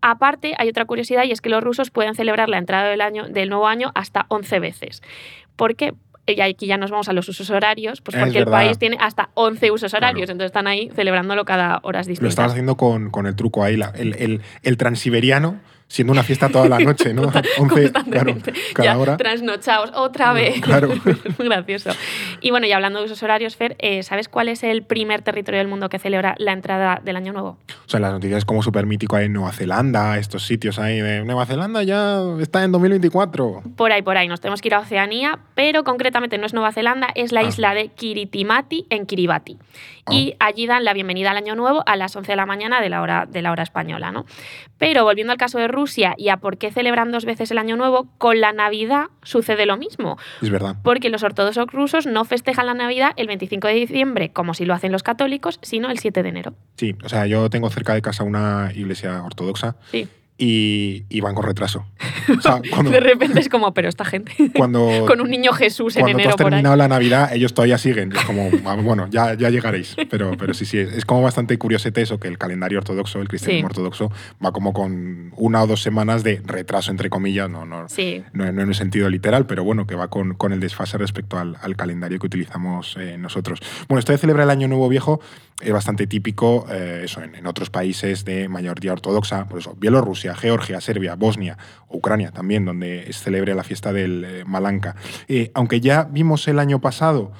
Aparte, 0.00 0.54
hay 0.58 0.68
otra 0.68 0.84
curiosidad 0.84 1.24
y 1.24 1.32
es 1.32 1.40
que 1.40 1.48
los 1.48 1.62
rusos 1.62 1.90
pueden 1.90 2.14
celebrar 2.14 2.48
la 2.48 2.58
entrada 2.58 2.88
del, 2.88 3.00
año, 3.00 3.28
del 3.28 3.48
nuevo 3.48 3.66
año 3.66 3.90
hasta 3.94 4.26
11 4.28 4.60
veces. 4.60 5.02
¿Por 5.56 5.74
qué? 5.74 5.94
Y 6.26 6.40
aquí 6.42 6.66
ya 6.66 6.76
nos 6.76 6.90
vamos 6.90 7.08
a 7.08 7.14
los 7.14 7.26
usos 7.28 7.48
horarios, 7.48 8.02
pues 8.02 8.14
Es 8.16 8.22
porque 8.22 8.38
el 8.38 8.44
país 8.44 8.78
tiene 8.78 8.98
hasta 9.00 9.30
11 9.34 9.70
usos 9.70 9.94
horarios, 9.94 10.26
Claro. 10.26 10.32
entonces 10.32 10.50
están 10.50 10.66
ahí 10.66 10.90
celebrándolo 10.94 11.44
cada 11.46 11.80
horas 11.82 12.06
Lo 12.06 12.10
distintas. 12.10 12.30
estabas 12.32 12.50
haciendo 12.52 12.76
con, 12.76 13.10
con 13.10 13.26
el 13.26 13.34
truco 13.34 13.64
ahí, 13.64 13.76
la- 13.78 13.92
el, 13.96 14.14
el, 14.18 14.42
el 14.62 14.76
transiberiano, 14.76 15.58
siendo 15.86 16.12
una 16.12 16.22
fiesta 16.22 16.50
toda 16.50 16.68
la 16.68 16.78
noche, 16.80 17.14
¿no? 17.14 17.22
11, 17.32 17.32
claro, 17.32 17.66
constantemente. 17.66 18.52
cada 18.74 18.84
ya 18.92 18.98
hora. 18.98 19.16
trasnochados 19.16 19.90
otra 19.94 20.34
vez. 20.34 20.60
Claro. 20.60 20.88
Muy 21.38 21.48
gracioso. 21.48 21.90
Y 22.40 22.50
bueno, 22.50 22.66
y 22.66 22.72
hablando 22.72 22.98
de 23.00 23.06
usos 23.06 23.22
horarios, 23.22 23.56
Fer, 23.56 23.76
eh, 23.78 24.02
¿sabes 24.02 24.28
cuál 24.28 24.48
es 24.48 24.62
el 24.62 24.82
primer 24.82 25.22
territorio 25.22 25.58
del 25.58 25.68
mundo 25.68 25.88
que 25.88 25.98
celebra 25.98 26.34
la 26.38 26.52
entrada 26.52 27.00
del 27.04 27.16
Año 27.16 27.32
Nuevo? 27.32 27.58
O 27.86 27.88
sea, 27.88 28.00
las 28.00 28.12
noticias 28.12 28.44
como 28.44 28.62
súper 28.62 28.86
mítico 28.86 29.16
ahí 29.16 29.26
en 29.26 29.32
Nueva 29.32 29.52
Zelanda, 29.52 30.18
estos 30.18 30.44
sitios 30.46 30.78
ahí 30.78 31.00
de 31.00 31.24
Nueva 31.24 31.46
Zelanda 31.46 31.82
ya 31.82 32.20
está 32.40 32.64
en 32.64 32.72
2024. 32.72 33.62
Por 33.76 33.92
ahí, 33.92 34.02
por 34.02 34.16
ahí, 34.16 34.28
nos 34.28 34.40
tenemos 34.40 34.60
que 34.62 34.68
ir 34.68 34.74
a 34.74 34.80
Oceanía, 34.80 35.38
pero 35.54 35.84
concretamente 35.84 36.38
no 36.38 36.46
es 36.46 36.54
Nueva 36.54 36.72
Zelanda, 36.72 37.08
es 37.14 37.32
la 37.32 37.40
Ah. 37.40 37.44
isla 37.44 37.74
de 37.74 37.88
Kiritimati 37.88 38.86
en 38.90 39.06
Kiribati. 39.06 39.58
Ah. 40.06 40.12
Y 40.14 40.34
allí 40.38 40.66
dan 40.66 40.84
la 40.84 40.92
bienvenida 40.94 41.30
al 41.30 41.36
Año 41.36 41.54
Nuevo 41.54 41.82
a 41.86 41.96
las 41.96 42.14
11 42.16 42.32
de 42.32 42.36
la 42.36 42.46
mañana 42.46 42.80
de 42.80 42.88
la 42.88 43.02
hora, 43.02 43.26
de 43.30 43.42
la 43.42 43.52
hora 43.52 43.62
española. 43.62 44.10
¿no? 44.12 44.24
Pero 44.78 45.04
volviendo 45.04 45.32
al 45.32 45.38
caso 45.38 45.58
de 45.58 45.68
Rusia 45.68 46.14
y 46.16 46.28
a 46.30 46.36
por 46.38 46.56
qué 46.58 46.70
celebran 46.70 47.10
dos 47.10 47.24
veces 47.24 47.50
el 47.50 47.58
Año 47.58 47.76
Nuevo, 47.76 48.06
con 48.18 48.40
la 48.40 48.52
Navidad 48.52 49.06
sucede 49.22 49.66
lo 49.66 49.76
mismo. 49.76 50.16
Es 50.42 50.50
verdad. 50.50 50.76
Porque 50.82 51.10
los 51.10 51.22
ortodoxos 51.22 51.66
rusos 51.72 52.06
no 52.06 52.24
festejan 52.28 52.66
la 52.66 52.74
Navidad 52.74 53.12
el 53.16 53.26
25 53.26 53.66
de 53.68 53.74
diciembre, 53.74 54.30
como 54.32 54.54
si 54.54 54.64
lo 54.64 54.74
hacen 54.74 54.92
los 54.92 55.02
católicos, 55.02 55.58
sino 55.62 55.90
el 55.90 55.98
7 55.98 56.22
de 56.22 56.28
enero. 56.28 56.54
Sí, 56.76 56.94
o 57.02 57.08
sea, 57.08 57.26
yo 57.26 57.50
tengo 57.50 57.70
cerca 57.70 57.94
de 57.94 58.02
casa 58.02 58.22
una 58.24 58.70
iglesia 58.74 59.22
ortodoxa 59.24 59.76
Sí. 59.90 60.08
Y, 60.40 61.20
van 61.20 61.34
con 61.34 61.44
retraso. 61.44 61.84
de 62.90 63.00
repente 63.00 63.40
es 63.40 63.48
como, 63.48 63.74
pero 63.74 63.88
esta 63.88 64.04
gente. 64.04 64.32
Cuando, 64.56 65.04
con 65.06 65.20
un 65.20 65.30
niño 65.30 65.52
Jesús 65.52 65.96
en 65.96 66.08
enero. 66.08 66.30
Cuando 66.30 66.44
has 66.44 66.50
terminado 66.50 66.76
la 66.76 66.88
Navidad, 66.88 67.34
ellos 67.34 67.52
todavía 67.54 67.76
siguen. 67.76 68.12
Es 68.12 68.24
como, 68.24 68.48
ah, 68.64 68.76
bueno, 68.76 69.08
ya, 69.10 69.34
ya 69.34 69.50
llegaréis. 69.50 69.96
Pero, 70.08 70.36
pero 70.38 70.54
sí, 70.54 70.64
sí, 70.64 70.78
es, 70.78 71.04
como 71.04 71.22
bastante 71.22 71.58
curiosete 71.58 72.02
eso, 72.02 72.20
que 72.20 72.28
el 72.28 72.38
calendario 72.38 72.78
ortodoxo, 72.78 73.20
el 73.20 73.28
cristianismo 73.28 73.66
ortodoxo, 73.66 74.12
va 74.44 74.52
como 74.52 74.72
con 74.72 75.32
una 75.36 75.62
o 75.64 75.66
dos 75.66 75.82
semanas 75.82 76.22
de 76.22 76.40
retraso, 76.44 76.92
entre 76.92 77.10
comillas, 77.10 77.50
no, 77.50 77.66
no, 77.66 77.86
no, 78.32 78.46
en 78.46 78.58
un 78.60 78.74
sentido 78.74 79.10
literal, 79.10 79.46
pero 79.46 79.64
bueno, 79.64 79.86
que 79.86 79.96
va 79.96 80.08
con, 80.08 80.34
con 80.34 80.52
el 80.52 80.60
desfase 80.60 80.98
respecto 80.98 81.36
al, 81.38 81.56
al 81.60 81.74
calendario 81.74 82.18
que 82.20 82.26
utilizamos 82.26 82.96
eh, 82.98 83.18
nosotros. 83.18 83.60
Bueno, 83.88 83.98
esto 83.98 84.12
de 84.12 84.18
celebrar 84.18 84.44
el 84.44 84.50
Año 84.50 84.68
Nuevo 84.68 84.88
Viejo 84.88 85.20
es 85.60 85.72
bastante 85.72 86.06
típico 86.06 86.66
eh, 86.70 87.02
eso, 87.04 87.20
en, 87.22 87.46
otros 87.46 87.70
países 87.70 88.24
de 88.24 88.48
mayoría 88.48 88.92
ortodoxa, 88.92 89.48
por 89.48 89.58
eso, 89.58 89.74
Bielorrusia, 89.74 90.34
Georgia, 90.34 90.80
Serbia, 90.80 91.16
Bosnia, 91.16 91.58
Ucrania 91.88 92.30
también, 92.30 92.64
donde 92.64 93.04
se 93.06 93.24
celebra 93.24 93.54
la 93.54 93.64
fiesta 93.64 93.92
del 93.92 94.24
eh, 94.24 94.44
Malanka. 94.46 94.94
Eh, 95.26 95.50
aunque 95.54 95.80
ya 95.80 96.04
vimos 96.04 96.46
el 96.48 96.58
año 96.58 96.80
pasado, 96.80 97.32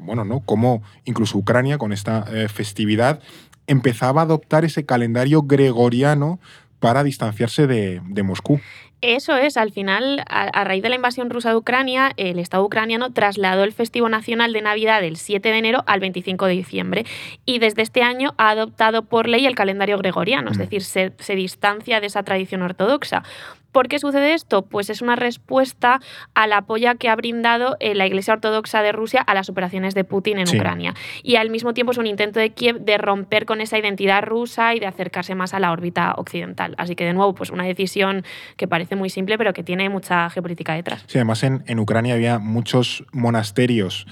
bueno, 0.00 0.24
¿no? 0.24 0.38
Cómo 0.38 0.84
incluso 1.04 1.36
Ucrania 1.36 1.78
con 1.78 1.92
esta 1.92 2.22
festividad 2.46 3.20
empezaba 3.66 4.20
a 4.20 4.24
adoptar 4.24 4.64
ese 4.64 4.86
calendario 4.86 5.42
gregoriano 5.42 6.38
para 6.78 7.02
distanciarse 7.02 7.66
de, 7.66 8.00
de 8.04 8.22
Moscú. 8.22 8.60
Eso 9.00 9.36
es, 9.36 9.56
al 9.56 9.70
final, 9.70 10.24
a, 10.28 10.64
raíz 10.64 10.82
de 10.82 10.88
la 10.88 10.96
invasión 10.96 11.30
rusa 11.30 11.50
de 11.50 11.56
Ucrania, 11.56 12.12
el 12.16 12.40
Estado 12.40 12.64
ucraniano 12.64 13.12
trasladó 13.12 13.62
el 13.62 13.72
festivo 13.72 14.08
nacional 14.08 14.52
de 14.52 14.60
Navidad 14.60 15.00
del 15.00 15.16
7 15.16 15.48
de 15.48 15.56
enero 15.56 15.84
al 15.86 16.00
25 16.00 16.46
de 16.46 16.52
diciembre 16.52 17.06
y 17.44 17.60
desde 17.60 17.82
este 17.82 18.02
año 18.02 18.34
ha 18.38 18.50
adoptado 18.50 19.02
por 19.02 19.28
ley 19.28 19.46
el 19.46 19.54
calendario 19.54 19.98
gregoriano, 19.98 20.50
es 20.50 20.58
decir, 20.58 20.82
se, 20.82 21.12
se 21.20 21.36
distancia 21.36 22.00
de 22.00 22.08
esa 22.08 22.24
tradición 22.24 22.62
ortodoxa. 22.62 23.22
¿Por 23.72 23.88
qué 23.88 23.98
sucede 23.98 24.34
esto? 24.34 24.62
Pues 24.62 24.90
es 24.90 25.02
una 25.02 25.16
respuesta 25.16 26.00
al 26.34 26.52
apoyo 26.52 26.88
que 26.98 27.08
ha 27.08 27.16
brindado 27.16 27.76
eh, 27.80 27.94
la 27.94 28.06
Iglesia 28.06 28.34
Ortodoxa 28.34 28.82
de 28.82 28.92
Rusia 28.92 29.20
a 29.20 29.34
las 29.34 29.48
operaciones 29.48 29.94
de 29.94 30.04
Putin 30.04 30.38
en 30.38 30.48
Ucrania. 30.48 30.94
Y 31.22 31.36
al 31.36 31.50
mismo 31.50 31.74
tiempo 31.74 31.92
es 31.92 31.98
un 31.98 32.06
intento 32.06 32.40
de 32.40 32.50
Kiev 32.50 32.80
de 32.80 32.98
romper 32.98 33.44
con 33.46 33.60
esa 33.60 33.78
identidad 33.78 34.22
rusa 34.22 34.74
y 34.74 34.80
de 34.80 34.86
acercarse 34.86 35.34
más 35.34 35.54
a 35.54 35.60
la 35.60 35.72
órbita 35.72 36.14
occidental. 36.16 36.74
Así 36.78 36.94
que, 36.94 37.04
de 37.04 37.12
nuevo, 37.12 37.34
pues 37.34 37.50
una 37.50 37.64
decisión 37.64 38.24
que 38.56 38.66
parece 38.68 38.96
muy 38.96 39.10
simple, 39.10 39.38
pero 39.38 39.52
que 39.52 39.62
tiene 39.62 39.88
mucha 39.88 40.30
geopolítica 40.30 40.74
detrás. 40.74 41.04
Sí, 41.06 41.18
además 41.18 41.42
en, 41.42 41.62
en 41.66 41.78
Ucrania 41.78 42.14
había 42.14 42.38
muchos 42.38 43.04
monasterios 43.12 44.06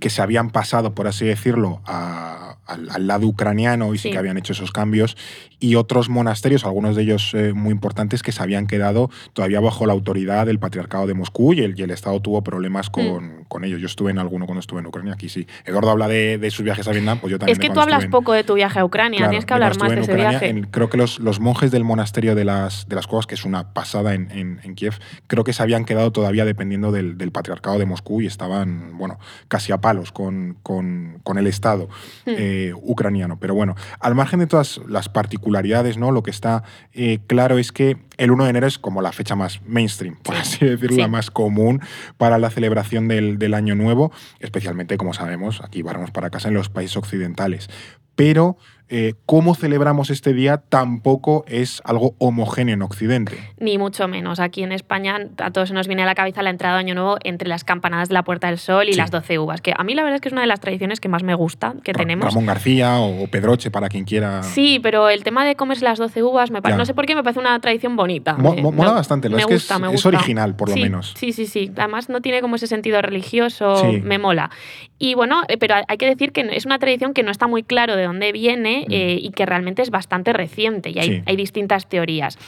que 0.00 0.10
se 0.10 0.22
habían 0.22 0.50
pasado, 0.50 0.94
por 0.94 1.06
así 1.08 1.24
decirlo, 1.24 1.80
al, 1.84 3.06
lado 3.06 3.26
ucraniano 3.26 3.94
y 3.94 3.98
sí. 3.98 4.10
que 4.10 4.18
habían 4.18 4.36
hecho 4.36 4.52
esos 4.52 4.72
cambios, 4.72 5.16
y 5.60 5.74
otros 5.74 6.08
monasterios, 6.08 6.64
algunos 6.64 6.94
de 6.94 7.02
ellos 7.02 7.32
eh, 7.34 7.52
muy 7.52 7.72
importantes, 7.72 8.22
que 8.22 8.30
se 8.30 8.42
habían 8.42 8.66
quedado 8.66 9.10
todavía 9.32 9.60
bajo 9.60 9.86
la 9.86 9.92
autoridad 9.92 10.46
del 10.46 10.58
patriarcado 10.58 11.06
de 11.06 11.14
Moscú 11.14 11.52
y 11.52 11.60
el, 11.60 11.88
Estado 11.88 12.20
tuvo 12.20 12.42
problemas 12.42 12.90
con, 12.90 13.40
mm. 13.40 13.44
con, 13.48 13.64
ellos. 13.64 13.80
Yo 13.80 13.86
estuve 13.86 14.10
en 14.10 14.18
alguno 14.18 14.44
cuando 14.46 14.60
estuve 14.60 14.80
en 14.80 14.86
Ucrania, 14.86 15.14
aquí 15.14 15.28
sí. 15.28 15.46
Eduardo 15.64 15.90
habla 15.90 16.06
de, 16.06 16.48
sus 16.50 16.64
viajes 16.64 16.86
a 16.86 16.92
Vietnam, 16.92 17.18
pues 17.18 17.30
yo 17.30 17.38
también. 17.38 17.54
Es 17.54 17.58
que 17.58 17.72
tú 17.72 17.80
hablas 17.80 18.06
poco 18.06 18.32
de 18.32 18.44
tu 18.44 18.54
viaje 18.54 18.78
a 18.78 18.84
Ucrania, 18.84 19.28
tienes 19.28 19.46
que 19.46 19.54
hablar 19.54 19.76
más 19.78 19.90
de 19.90 20.00
ese 20.00 20.14
viaje. 20.14 20.62
creo 20.70 20.90
que 20.90 20.96
los, 20.96 21.18
los, 21.18 21.40
monjes 21.40 21.70
del 21.70 21.82
monasterio 21.82 22.34
de 22.34 22.44
las, 22.44 22.88
de 22.88 22.96
las 22.96 23.06
Cuevas, 23.06 23.26
que 23.26 23.34
es 23.34 23.44
una 23.44 23.72
pasada 23.72 24.14
en, 24.14 24.60
en, 24.62 24.74
Kiev, 24.74 24.94
creo 25.26 25.44
que 25.44 25.52
se 25.52 25.62
habían 25.62 25.84
quedado 25.84 26.12
todavía 26.12 26.44
dependiendo 26.44 26.92
del, 26.92 27.16
del 27.16 27.32
patriarcado 27.32 27.78
de 27.78 27.86
Moscú 27.86 28.20
y 28.20 28.26
estaban, 28.26 28.96
bueno, 28.98 29.18
casi 29.48 29.67
a 29.74 29.80
palos 29.80 30.12
con, 30.12 30.56
con, 30.62 31.20
con 31.22 31.38
el 31.38 31.46
Estado 31.46 31.88
mm. 32.26 32.30
eh, 32.30 32.72
ucraniano. 32.74 33.38
Pero 33.38 33.54
bueno, 33.54 33.74
al 34.00 34.14
margen 34.14 34.40
de 34.40 34.46
todas 34.46 34.80
las 34.88 35.08
particularidades, 35.08 35.98
¿no? 35.98 36.10
Lo 36.10 36.22
que 36.22 36.30
está 36.30 36.64
eh, 36.92 37.20
claro 37.26 37.58
es 37.58 37.72
que 37.72 37.98
el 38.16 38.30
1 38.30 38.44
de 38.44 38.50
enero 38.50 38.66
es 38.66 38.78
como 38.78 39.02
la 39.02 39.12
fecha 39.12 39.36
más 39.36 39.60
mainstream, 39.64 40.16
por 40.22 40.36
así 40.36 40.64
decirlo, 40.64 40.96
la 40.98 41.08
más 41.08 41.30
común 41.30 41.80
para 42.16 42.38
la 42.38 42.50
celebración 42.50 43.08
del, 43.08 43.38
del, 43.38 43.54
Año 43.54 43.74
Nuevo, 43.74 44.12
especialmente, 44.40 44.96
como 44.96 45.14
sabemos, 45.14 45.60
aquí 45.62 45.82
vamos 45.82 46.10
para 46.10 46.30
casa 46.30 46.48
en 46.48 46.54
los 46.54 46.68
países 46.68 46.96
occidentales. 46.96 47.68
Pero 48.14 48.56
eh, 48.90 49.14
cómo 49.26 49.54
celebramos 49.54 50.10
este 50.10 50.32
día 50.32 50.62
tampoco 50.68 51.44
es 51.46 51.82
algo 51.84 52.14
homogéneo 52.18 52.74
en 52.74 52.82
Occidente. 52.82 53.36
Ni 53.58 53.76
mucho 53.76 54.08
menos. 54.08 54.40
Aquí 54.40 54.62
en 54.62 54.72
España 54.72 55.18
a 55.38 55.50
todos 55.50 55.68
se 55.68 55.74
nos 55.74 55.86
viene 55.86 56.04
a 56.04 56.06
la 56.06 56.14
cabeza 56.14 56.42
la 56.42 56.50
entrada 56.50 56.74
de 56.74 56.80
Año 56.80 56.94
Nuevo 56.94 57.18
entre 57.24 57.48
las 57.48 57.64
campanadas 57.64 58.08
de 58.08 58.14
la 58.14 58.22
Puerta 58.22 58.46
del 58.46 58.58
Sol 58.58 58.88
y 58.88 58.94
las 58.94 59.10
12 59.10 59.38
uvas, 59.38 59.60
que 59.60 59.74
a 59.76 59.84
mí 59.84 59.94
la 59.94 60.02
verdad 60.02 60.16
es 60.16 60.20
que 60.20 60.28
es 60.28 60.32
una 60.32 60.40
de 60.40 60.46
las 60.46 60.60
tradiciones 60.60 61.00
que 61.00 61.08
más 61.08 61.22
me 61.22 61.34
gusta 61.34 61.74
que 61.84 61.92
tenemos. 61.92 62.26
Ramón 62.26 62.46
García 62.46 62.98
o 62.98 63.26
Pedroche, 63.26 63.70
para 63.70 63.88
quien 63.88 64.04
quiera. 64.04 64.42
Sí, 64.42 64.80
pero 64.82 65.10
el 65.10 65.22
tema 65.22 65.44
de 65.44 65.54
comerse 65.54 65.84
las 65.84 65.98
12 65.98 66.22
uvas, 66.22 66.50
me 66.50 66.62
parece, 66.62 66.78
no 66.78 66.86
sé 66.86 66.94
por 66.94 67.04
qué, 67.04 67.14
me 67.14 67.22
parece 67.22 67.40
una 67.40 67.58
tradición 67.60 67.96
bonita. 67.96 68.34
mola 68.36 68.92
bastante, 68.92 69.28
me 69.28 69.44
gusta, 69.44 69.74
es, 69.74 69.80
me 69.80 69.88
gusta. 69.88 70.08
es 70.08 70.14
original, 70.14 70.56
por 70.56 70.70
lo 70.70 70.76
menos. 70.76 71.14
Sí, 71.16 71.32
sí, 71.32 71.46
sí. 71.46 71.70
Además 71.76 72.08
no 72.08 72.20
tiene 72.20 72.40
como 72.40 72.56
ese 72.56 72.66
sentido 72.66 73.02
religioso, 73.02 73.84
me 74.02 74.18
mola. 74.18 74.50
Y 74.98 75.14
bueno, 75.14 75.42
eh, 75.48 75.58
pero 75.58 75.76
hay 75.86 75.96
que 75.96 76.06
decir 76.06 76.32
que 76.32 76.48
es 76.52 76.66
una 76.66 76.78
tradición 76.78 77.14
que 77.14 77.22
no 77.22 77.30
está 77.30 77.46
muy 77.46 77.62
claro 77.62 77.94
de 77.94 78.04
dónde 78.04 78.32
viene 78.32 78.77
mm. 78.86 78.92
eh, 78.92 79.18
y 79.20 79.30
que 79.30 79.46
realmente 79.46 79.82
es 79.82 79.90
bastante 79.90 80.32
reciente 80.32 80.90
y 80.90 80.98
hay, 80.98 81.22
hay 81.26 81.36
distintas 81.36 81.88
teorías. 81.88 82.38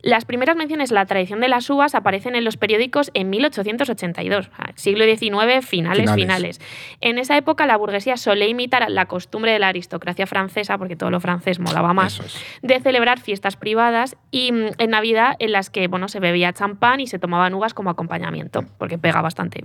Las 0.00 0.24
primeras 0.24 0.56
menciones 0.56 0.92
la 0.92 1.04
tradición 1.06 1.40
de 1.40 1.48
las 1.48 1.68
uvas 1.70 1.96
aparecen 1.96 2.36
en 2.36 2.44
los 2.44 2.56
periódicos 2.56 3.10
en 3.14 3.30
1882, 3.30 4.48
siglo 4.76 5.04
XIX, 5.04 5.66
finales, 5.66 6.12
finales, 6.12 6.60
En 7.00 7.18
esa 7.18 7.36
época 7.36 7.66
la 7.66 7.76
burguesía 7.76 8.16
solía 8.16 8.46
imitar 8.46 8.88
la 8.90 9.06
costumbre 9.06 9.50
de 9.50 9.58
la 9.58 9.68
aristocracia 9.68 10.26
francesa, 10.28 10.78
porque 10.78 10.94
todo 10.94 11.10
lo 11.10 11.18
francés 11.18 11.58
molaba 11.58 11.94
más, 11.94 12.20
de 12.62 12.80
celebrar 12.80 13.18
fiestas 13.18 13.56
privadas 13.56 14.16
y 14.30 14.52
mm, 14.52 14.66
en 14.78 14.90
Navidad 14.90 15.34
en 15.40 15.50
las 15.50 15.68
que 15.68 15.88
bueno, 15.88 16.06
se 16.06 16.20
bebía 16.20 16.52
champán 16.52 17.00
y 17.00 17.08
se 17.08 17.18
tomaban 17.18 17.54
uvas 17.54 17.74
como 17.74 17.90
acompañamiento, 17.90 18.64
porque 18.78 18.98
pega 18.98 19.20
bastante. 19.20 19.64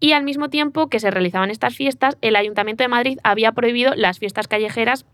Y 0.00 0.10
al 0.14 0.24
mismo 0.24 0.50
tiempo 0.50 0.88
que 0.88 0.98
se 0.98 1.12
realizaban 1.12 1.50
estas 1.50 1.76
fiestas, 1.76 2.18
el 2.22 2.34
Ayuntamiento 2.34 2.82
de 2.82 2.88
Madrid 2.88 3.18
había 3.22 3.52
prohibido 3.52 3.94
las 3.94 4.18
fiestas 4.18 4.48
callejeras 4.48 5.06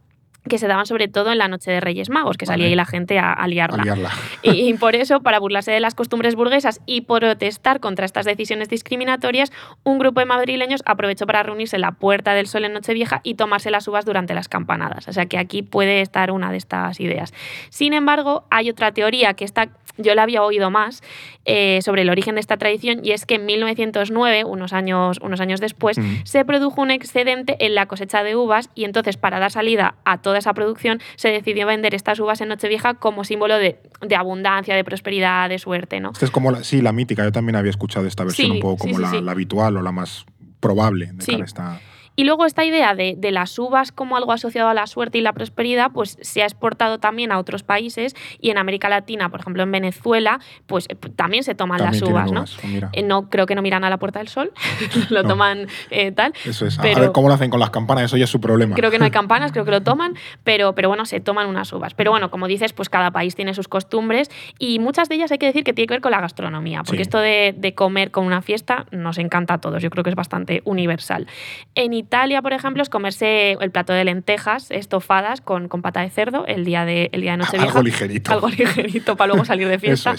que 0.49 0.59
se 0.59 0.67
daban 0.67 0.87
sobre 0.87 1.09
todo 1.09 1.33
en 1.33 1.39
la 1.39 1.49
noche 1.49 1.71
de 1.71 1.81
Reyes 1.81 2.11
Magos, 2.11 2.37
que 2.37 2.47
salía 2.47 2.67
ahí 2.67 2.75
la 2.75 2.85
gente 2.85 3.19
a, 3.19 3.47
liarla. 3.47 4.11
Y, 4.43 4.73
por 4.81 4.97
eso, 4.97 5.21
para 5.21 5.39
burlarse 5.39 5.71
de 5.71 5.81
las 5.81 5.95
costumbres 5.95 6.35
burguesas 6.35 6.81
y 6.87 7.03
protestar 7.03 7.81
contra 7.81 8.05
estas 8.05 8.27
decisiones 8.27 8.69
discriminatorias, 8.69 9.53
un 9.85 9.99
grupo 9.99 10.21
de 10.21 10.27
madrileños 10.27 10.83
aprovechó 10.87 11.27
para 11.27 11.43
reunirse 11.43 11.77
en 11.77 11.83
la 11.83 11.93
Puerta 11.93 12.35
del 12.35 12.47
Sol 12.47 12.65
en 12.65 12.73
Nochevieja 12.73 13.21
y 13.23 13.35
tomarse 13.35 13.71
las 13.71 13.87
uvas 13.89 14.05
durante 14.05 14.35
las 14.35 14.49
campanadas. 14.49 15.09
O 15.09 15.13
sea 15.13 15.27
que 15.27 15.39
aquí 15.39 15.63
puede 15.63 16.01
estar 16.01 16.31
una 16.31 16.51
de 16.51 16.57
estas 16.57 17.01
ideas. 17.01 17.33
Sin 17.71 17.93
embargo, 17.93 18.45
hay 18.51 18.71
otra 18.71 18.93
teoría 18.93 19.35
que 19.35 19.45
está 19.45 19.69
yo 19.99 20.15
la 20.15 20.23
había 20.23 20.43
oído 20.43 20.71
más 20.71 21.03
eh, 21.45 21.81
sobre 21.83 22.03
el 22.03 22.11
origen 22.11 22.37
de 22.37 22.41
esta 22.41 22.57
tradición 22.57 23.01
y 23.05 23.13
es 23.13 23.27
que 23.27 23.35
en 23.35 23.47
1909, 23.47 24.45
unos 24.45 24.73
años, 24.73 25.19
unos 25.23 25.41
años 25.41 25.61
después, 25.61 25.99
se 26.25 26.45
produjo 26.45 26.81
un 26.81 26.91
excedente 26.91 27.57
en 27.65 27.75
la 27.75 27.87
cosecha 27.87 28.23
de 28.23 28.37
uvas 28.37 28.71
y 28.75 28.85
entonces 28.85 29.17
para 29.17 29.39
dar 29.39 29.51
salida 29.51 29.97
a 30.05 30.19
toda 30.19 30.39
esa 30.39 30.55
producción 30.55 31.01
se 31.17 31.29
decidió 31.29 31.67
vender 31.67 31.95
estas 31.95 32.21
uvas 32.21 32.41
en 32.41 32.49
Nochevieja 32.49 32.95
como 32.95 33.25
símbolo 33.25 33.57
de, 33.57 33.79
abundancia, 34.17 34.75
de 34.75 34.85
prosperidad, 34.85 35.49
de 35.49 35.59
suerte. 35.59 36.01
¿no? 36.01 36.11
Esta 36.13 36.25
es 36.25 36.31
como, 36.31 36.51
la, 36.51 36.65
sí, 36.65 36.81
la 36.81 36.93
mítica, 36.93 37.25
yo 37.25 37.33
también 37.33 37.57
había 37.57 37.71
escuchado 37.71 38.07
esta 38.07 38.25
versión 38.25 38.53
un 38.53 38.61
poco 38.61 38.79
como 38.79 38.99
la, 38.99 39.11
habitual 39.31 39.77
o 39.77 39.83
la 39.83 39.93
más 39.93 40.27
probable 40.61 41.11
de 41.13 41.45
esta 41.45 41.81
y 42.19 42.25
luego 42.25 42.47
esta 42.47 42.65
idea 42.65 42.97
de, 42.97 43.17
las 43.31 43.57
uvas 43.61 43.93
como 43.93 44.17
algo 44.17 44.33
asociado 44.33 44.69
a 44.69 44.75
la 44.75 44.89
suerte 44.89 45.19
y 45.19 45.21
la 45.21 45.33
prosperidad, 45.33 45.93
pues 45.93 46.19
se 46.21 46.43
ha 46.43 46.47
exportado 46.47 46.99
también 46.99 47.31
a 47.31 47.39
otros 47.39 47.63
países 47.63 48.17
y 48.41 48.51
en 48.51 48.59
América 48.59 48.89
Latina, 48.89 49.29
por 49.29 49.39
ejemplo 49.39 49.63
en 49.63 49.71
Venezuela, 49.71 50.41
pues 50.67 50.87
eh, 50.89 50.97
también 51.15 51.45
se 51.45 51.55
toman 51.55 51.81
las 51.81 52.03
uvas, 52.03 52.33
¿no? 52.33 52.41
Pues 52.41 52.59
eh, 52.93 53.03
no 53.05 53.31
creo 53.31 53.47
que 53.47 53.55
no 53.55 53.63
miran 53.63 53.85
a 53.85 53.91
la 53.91 53.99
Puerta 53.99 54.19
del 54.19 54.27
Sol, 54.27 54.51
lo 55.11 55.23
toman 55.23 55.69
eh, 55.91 56.11
tal. 56.11 56.33
Eso 56.45 56.67
es. 56.67 56.77
a 56.81 56.83
ver 56.83 57.13
cómo 57.13 57.29
lo 57.29 57.35
hacen 57.35 57.51
con 57.51 57.61
las 57.61 57.71
campanas, 57.71 58.07
eso 58.07 58.17
ya 58.17 58.25
es 58.25 58.31
su 58.31 58.41
problema. 58.41 58.75
Creo 58.75 58.91
que 58.91 58.99
no 58.99 59.05
hay 59.05 59.11
campanas, 59.13 59.53
creo 59.53 59.65
que 59.65 59.71
lo 59.71 59.83
toman, 59.83 60.15
pero, 60.43 60.75
pero 60.75 60.89
bueno, 60.89 61.07
se 61.07 61.21
toman 61.21 61.47
unas 61.47 61.73
uvas. 61.73 61.95
Pero 61.95 62.11
bueno, 62.11 62.33
como 62.33 62.49
dices, 62.49 62.73
pues 62.73 62.89
cada 62.89 63.13
país 63.13 63.37
tiene 63.37 63.55
sus 63.55 63.69
costumbres 63.69 64.29
y 64.59 64.81
muchas 64.81 65.09
de 65.09 65.15
ellas 65.15 65.31
hay 65.31 65.39
que 65.39 65.47
decir 65.47 65.63
que 65.63 65.73
tiene 65.73 65.87
que 65.87 65.95
ver 65.95 66.01
con 66.01 66.11
la 66.11 66.21
gastronomía, 66.21 66.83
porque 66.83 67.03
esto 67.03 67.21
de, 67.21 67.55
de 67.57 67.75
comer 67.75 68.11
con 68.11 68.27
una 68.27 68.43
fiesta 68.43 68.87
nos 68.91 69.19
encanta 69.19 69.55
a 69.55 69.59
todos, 69.61 69.81
yo 69.81 69.91
creo 69.91 70.03
que 70.03 70.11
es 70.11 70.17
bastante 70.17 70.63
universal. 70.65 71.29
En 71.77 71.93
Italia, 72.09 72.41
por 72.41 72.55
ejemplo, 72.55 72.83
es 72.83 72.89
comerse 72.89 73.53
el 73.61 73.71
plato 73.71 73.93
de 73.93 74.03
lentejas 74.03 74.71
estofadas 74.71 75.43
con, 75.43 75.69
con 75.69 75.83
pata 75.83 76.01
de 76.01 76.09
cerdo 76.09 76.47
el 76.47 76.65
día 76.65 76.87
de, 76.87 77.11
el 77.13 77.21
día 77.21 77.33
de 77.33 77.37
Nochevieja. 77.37 77.67
Algo 77.67 77.83
ligerito. 77.83 78.33
Algo 78.33 78.49
ligerito 78.49 79.15
para 79.15 79.29
luego 79.29 79.45
salir 79.45 79.69
de 79.69 79.79
fiesta. 79.79 80.15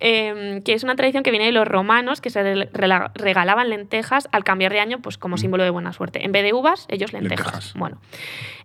Em, 0.00 0.62
que 0.62 0.72
es 0.72 0.82
una 0.82 0.96
tradición 0.96 1.24
que 1.24 1.30
viene 1.30 1.44
de 1.44 1.52
los 1.52 1.68
romanos 1.68 2.22
que 2.22 2.30
se 2.30 2.42
regalaban 2.72 3.68
lentejas 3.68 4.30
al 4.32 4.44
cambiar 4.44 4.72
de 4.72 4.80
año 4.80 5.00
pues 5.00 5.18
como 5.18 5.34
mm. 5.34 5.38
símbolo 5.38 5.62
de 5.62 5.68
buena 5.68 5.92
suerte. 5.92 6.24
En 6.24 6.32
vez 6.32 6.42
de 6.42 6.54
uvas, 6.54 6.86
ellos 6.88 7.12
lentejas. 7.12 7.74
Bueno. 7.74 8.00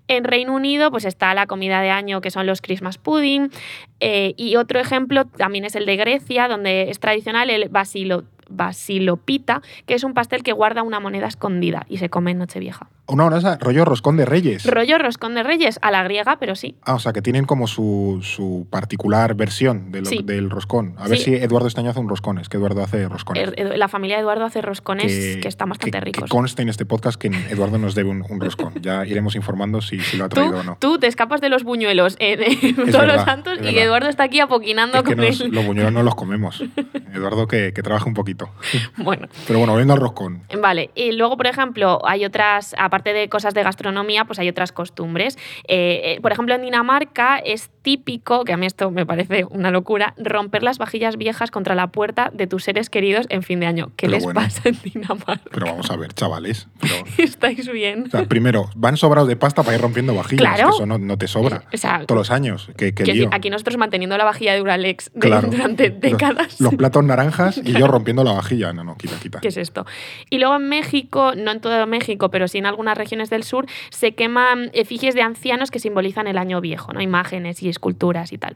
En 0.08 0.24
Reino 0.24 0.54
Unido 0.54 0.90
pues 0.92 1.04
está 1.04 1.34
la 1.34 1.46
comida 1.46 1.82
de 1.82 1.90
año 1.90 2.22
que 2.22 2.32
son 2.32 2.46
los 2.46 2.62
Christmas 2.62 2.98
pudding 2.98 3.52
eh, 4.00 4.34
y 4.38 4.56
otro 4.56 4.80
ejemplo 4.80 5.26
también 5.26 5.66
es 5.66 5.76
el 5.76 5.86
de 5.86 5.98
Grecia 5.98 6.48
donde 6.48 6.90
es 6.90 7.02
tradicional 7.02 7.50
el 7.50 7.68
basilo 7.68 8.24
basilopita, 8.50 9.62
que 9.86 9.94
es 9.94 10.04
un 10.04 10.14
pastel 10.14 10.44
que 10.44 10.54
guarda 10.54 10.84
una 10.84 11.00
moneda 11.00 11.28
escondida 11.28 11.86
y 11.90 11.98
se 11.98 12.10
come 12.10 12.32
en 12.32 12.40
Nochevieja. 12.40 12.90
Una 13.08 13.26
brasa 13.26 13.58
rollo 13.60 13.86
roscón 13.86 14.18
de 14.18 14.26
reyes. 14.26 14.66
Rollo 14.66 14.98
roscón 14.98 15.34
de 15.36 15.44
reyes, 15.44 15.80
a 15.82 15.92
la 15.92 16.04
griega, 16.04 16.38
pero 16.40 16.56
sí. 16.56 16.76
Ah, 16.84 16.96
o 16.96 17.00
sea, 17.00 17.14
que 17.14 17.22
tienen 17.22 17.46
como 17.46 17.68
su, 17.68 18.20
su 18.22 18.68
particular 18.70 19.34
versión 19.36 19.92
de 19.92 20.02
lo- 20.02 20.06
Sí. 20.08 20.20
del 20.24 20.50
roscón. 20.50 20.94
A 20.98 21.08
ver 21.08 21.18
si 21.18 21.34
Eduardo 21.36 21.68
Estaño 21.68 21.90
hace 21.90 22.00
un 22.00 22.10
roscón. 22.10 22.38
Es 22.38 22.50
que 22.50 22.58
Eduardo 22.58 22.84
hace 22.84 23.08
roscones. 23.08 23.50
Er- 23.56 23.78
La 23.78 23.88
familia 23.88 24.18
de 24.18 24.24
Eduardo 24.24 24.44
hace 24.46 24.62
roscones 24.62 25.38
que, 25.42 25.48
están 25.48 25.70
bastante 25.70 25.98
que- 26.00 26.04
ricos. 26.06 26.24
Que 26.26 26.30
conste 26.30 26.62
en 26.64 26.70
este 26.70 26.86
podcast 26.86 27.20
que 27.20 27.28
Eduardo 27.50 27.78
nos 27.78 27.96
debe 27.96 28.10
un, 28.10 28.26
un 28.30 28.42
roscón. 28.42 28.74
Ya 28.82 29.06
iremos 29.06 29.36
informando 29.36 29.82
si, 29.82 30.00
si 30.02 30.18
lo 30.18 30.26
ha 30.26 30.30
traído 30.30 30.60
o 30.60 30.64
no. 30.64 30.78
tú 30.80 31.00
te 31.00 31.08
escapas 31.08 31.40
de 31.40 31.48
los 31.50 31.64
buñuelos 31.64 32.18
en, 32.20 32.44
en 32.44 32.76
todos 32.76 32.92
verdad, 32.92 33.16
los 33.16 33.24
santos 33.26 33.60
y. 33.62 33.78
Eduardo 33.78 34.10
está 34.10 34.24
aquí 34.24 34.40
apoquinando 34.42 34.98
Es 34.98 35.04
que 35.04 35.16
con 35.16 35.26
nos- 35.26 35.40
él. 35.42 35.52
los 35.52 35.66
buñuelos 35.66 35.94
no 35.94 36.04
los 36.04 36.16
comemos. 36.16 36.62
Eduardo 37.14 37.48
que, 37.48 37.72
que 37.74 37.82
trabaja 37.84 38.06
un 38.06 38.14
poquito. 38.14 38.50
Bueno, 38.98 39.28
Pero 39.48 39.60
bueno, 39.60 39.74
volviendo 39.74 39.94
al 39.94 40.00
roscón. 40.02 40.42
Vale, 40.62 40.92
y 40.94 41.14
luego, 41.14 41.38
por 41.38 41.48
ejemplo, 41.48 42.00
hay 42.06 42.26
otras, 42.26 42.76
aparte 42.78 42.97
de 43.04 43.30
cosas 43.30 43.54
de 43.54 43.64
gastronomía, 43.64 44.26
pues 44.26 44.40
hay 44.40 44.50
otras 44.50 44.72
costumbres. 44.72 45.38
Eh, 45.68 46.16
eh, 46.18 46.22
por 46.22 46.32
ejemplo, 46.32 46.56
en 46.56 46.62
Dinamarca 46.62 47.38
es 47.38 47.70
típico, 47.88 48.44
que 48.44 48.52
a 48.52 48.58
mí 48.58 48.66
esto 48.66 48.92
me 48.92 49.06
parece 49.06 49.46
una 49.50 49.72
locura, 49.72 50.14
romper 50.18 50.62
las 50.62 50.78
vajillas 50.78 51.16
viejas 51.16 51.52
contra 51.52 51.74
la 51.74 51.88
puerta 51.88 52.32
de 52.34 52.46
tus 52.46 52.66
seres 52.66 52.90
queridos 52.90 53.26
en 53.30 53.44
fin 53.44 53.62
de 53.62 53.66
año. 53.66 53.92
¿Qué 53.96 54.08
Pero 54.08 54.12
les 54.12 54.24
bueno. 54.26 54.42
pasa 54.42 54.68
en 54.68 54.78
Dinamarca? 54.84 55.40
Pero 55.54 55.68
vamos 55.68 55.90
a 55.90 55.96
ver, 55.96 56.12
chavales. 56.14 56.68
Pero, 56.82 56.96
¿Estáis 57.18 57.72
bien? 57.72 58.04
o 58.08 58.10
sea, 58.10 58.26
primero, 58.26 58.70
van 58.76 58.98
sobrados 58.98 59.30
de 59.30 59.38
pasta 59.38 59.64
para 59.64 59.78
ir 59.78 59.82
rompiendo 59.82 60.14
vajillas. 60.14 60.42
Claro. 60.42 60.70
Que 60.72 60.76
eso 60.76 60.86
no, 60.86 60.98
no 60.98 61.18
te 61.18 61.30
sobra. 61.30 61.64
O 61.74 61.78
sea, 61.78 62.06
Todos 62.06 62.18
los 62.20 62.32
años. 62.32 62.70
Que, 62.76 62.94
que 62.94 63.04
quiero 63.04 63.20
lío. 63.22 63.30
aquí 63.32 63.50
nosotros 63.50 63.78
manteniendo 63.78 64.18
la 64.18 64.26
vajilla 64.26 64.52
de 64.52 64.60
Duralex 64.60 65.12
de- 65.14 65.20
Claro. 65.22 65.48
durante 65.50 65.88
Los- 65.90 66.02
décadas. 66.02 66.60
Los, 66.60 66.76
platos 66.78 67.06
naranjas 67.06 67.58
y 67.64 67.72
yo 67.72 67.88
rompiendo 67.88 68.26
la 68.26 68.34
vajilla. 68.34 68.74
No, 68.74 68.84
no, 68.84 68.98
quita, 68.98 69.16
quita. 69.18 69.40
¿Qué 69.40 69.48
es 69.48 69.56
esto? 69.56 69.86
Y 70.30 70.40
luego 70.40 70.58
en 70.58 70.68
México, 70.68 71.32
no 71.38 71.52
en 71.52 71.62
todo 71.62 71.88
México, 71.88 72.30
pero 72.32 72.50
sí 72.50 72.58
en 72.58 72.66
algunas 72.66 72.98
regiones 72.98 73.30
del 73.30 73.44
sur, 73.44 73.66
se 73.92 74.14
queman 74.14 74.72
efigies 74.74 75.16
de 75.16 75.22
ancianos 75.22 75.72
que 75.72 75.80
simbolizan 75.80 76.28
el 76.28 76.38
año 76.38 76.60
viejo, 76.60 76.92
¿no? 76.92 77.00
Imágenes 77.02 77.64
y 77.64 77.70
esculturas 77.78 78.34
y 78.34 78.38
tal. 78.38 78.56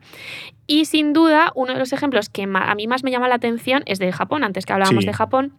Y 0.68 0.86
sin 0.86 1.14
duda, 1.14 1.52
uno 1.56 1.74
de 1.74 1.80
los 1.80 1.94
ejemplos 1.94 2.30
que 2.30 2.44
a 2.44 2.76
mí 2.76 2.88
más 2.88 3.04
me 3.04 3.12
llama 3.12 3.28
la 3.28 3.36
atención 3.36 3.84
es 3.86 4.00
de 4.00 4.12
Japón, 4.12 4.44
antes 4.44 4.66
que 4.66 4.74
hablábamos 4.74 5.04
Sí. 5.04 5.08
de 5.08 5.14
Japón. 5.14 5.54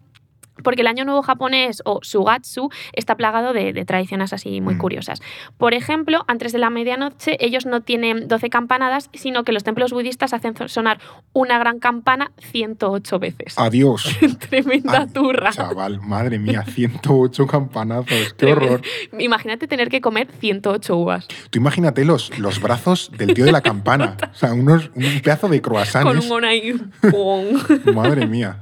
Porque 0.63 0.83
el 0.83 0.87
Año 0.87 1.05
Nuevo 1.05 1.23
japonés 1.23 1.83
o 1.85 2.01
Sugatsu 2.03 2.71
está 2.93 3.17
plagado 3.17 3.53
de, 3.53 3.73
de 3.73 3.85
tradiciones 3.85 4.33
así 4.33 4.61
muy 4.61 4.75
Mm. 4.75 4.79
curiosas. 4.79 5.21
Por 5.59 5.75
ejemplo, 5.75 6.25
antes 6.29 6.53
de 6.53 6.59
la 6.59 6.71
medianoche 6.71 7.37
ellos 7.45 7.67
no 7.67 7.81
tienen 7.81 8.29
12 8.29 8.51
campanadas, 8.51 9.11
sino 9.15 9.45
que 9.45 9.53
los 9.53 9.65
templos 9.65 9.93
budistas 9.93 10.33
hacen 10.33 10.55
sonar 10.69 10.99
una 11.33 11.59
gran 11.59 11.79
campana 11.79 12.33
108 12.39 13.19
veces. 13.19 13.59
Adiós. 13.59 14.17
Tremenda 14.51 15.03
Ay, 15.03 15.07
turra. 15.13 15.51
Chaval, 15.53 16.01
madre 16.01 16.39
mía, 16.39 16.65
108 16.67 17.47
campanazos. 17.47 18.35
Qué 18.35 18.53
horror. 18.53 18.83
Imagínate 19.19 19.67
tener 19.67 19.89
que 19.89 20.01
comer 20.01 20.29
108 20.41 20.97
uvas 20.97 21.27
Tú 21.51 21.59
imagínate 21.59 22.05
los, 22.05 22.39
los 22.39 22.61
brazos 22.61 23.11
del 23.17 23.35
tío 23.35 23.45
de 23.45 23.53
la 23.53 23.61
campana. 23.63 24.17
O 24.33 24.35
sea, 24.35 24.53
unos, 24.55 24.91
un 24.95 25.21
pedazo 25.23 25.49
de 25.49 25.61
con 25.61 25.73
croissants. 25.75 26.23
un 26.25 26.29
mon 26.29 26.45
ahí. 26.45 26.75
Madre 27.95 28.27
mía. 28.27 28.57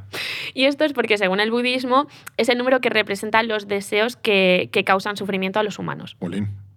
Y 0.55 0.65
esto 0.65 0.85
es 0.85 0.93
porque, 0.93 1.19
según 1.19 1.41
el 1.41 1.51
budismo, 1.51 2.07
es 2.37 2.49
el 2.49 2.59
número 2.59 2.81
que 2.81 2.91
representa 2.91 3.43
los 3.43 3.69
deseos 3.69 4.17
que, 4.17 4.69
que 4.73 4.85
causan 4.85 5.17
sufrimiento 5.17 5.59
a 5.59 5.63
los 5.63 5.79
humanos. 5.79 6.17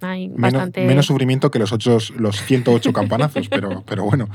Hay 0.04 0.28
Menos, 0.30 0.54
bastante. 0.54 0.86
menos 0.86 1.06
sufrimiento 1.06 1.52
que 1.52 1.60
los, 1.60 1.72
ocho, 1.72 1.98
los 2.18 2.42
108 2.42 2.92
campanazos, 2.94 3.50
pero, 3.50 3.84
pero 3.88 4.04
bueno. 4.04 4.28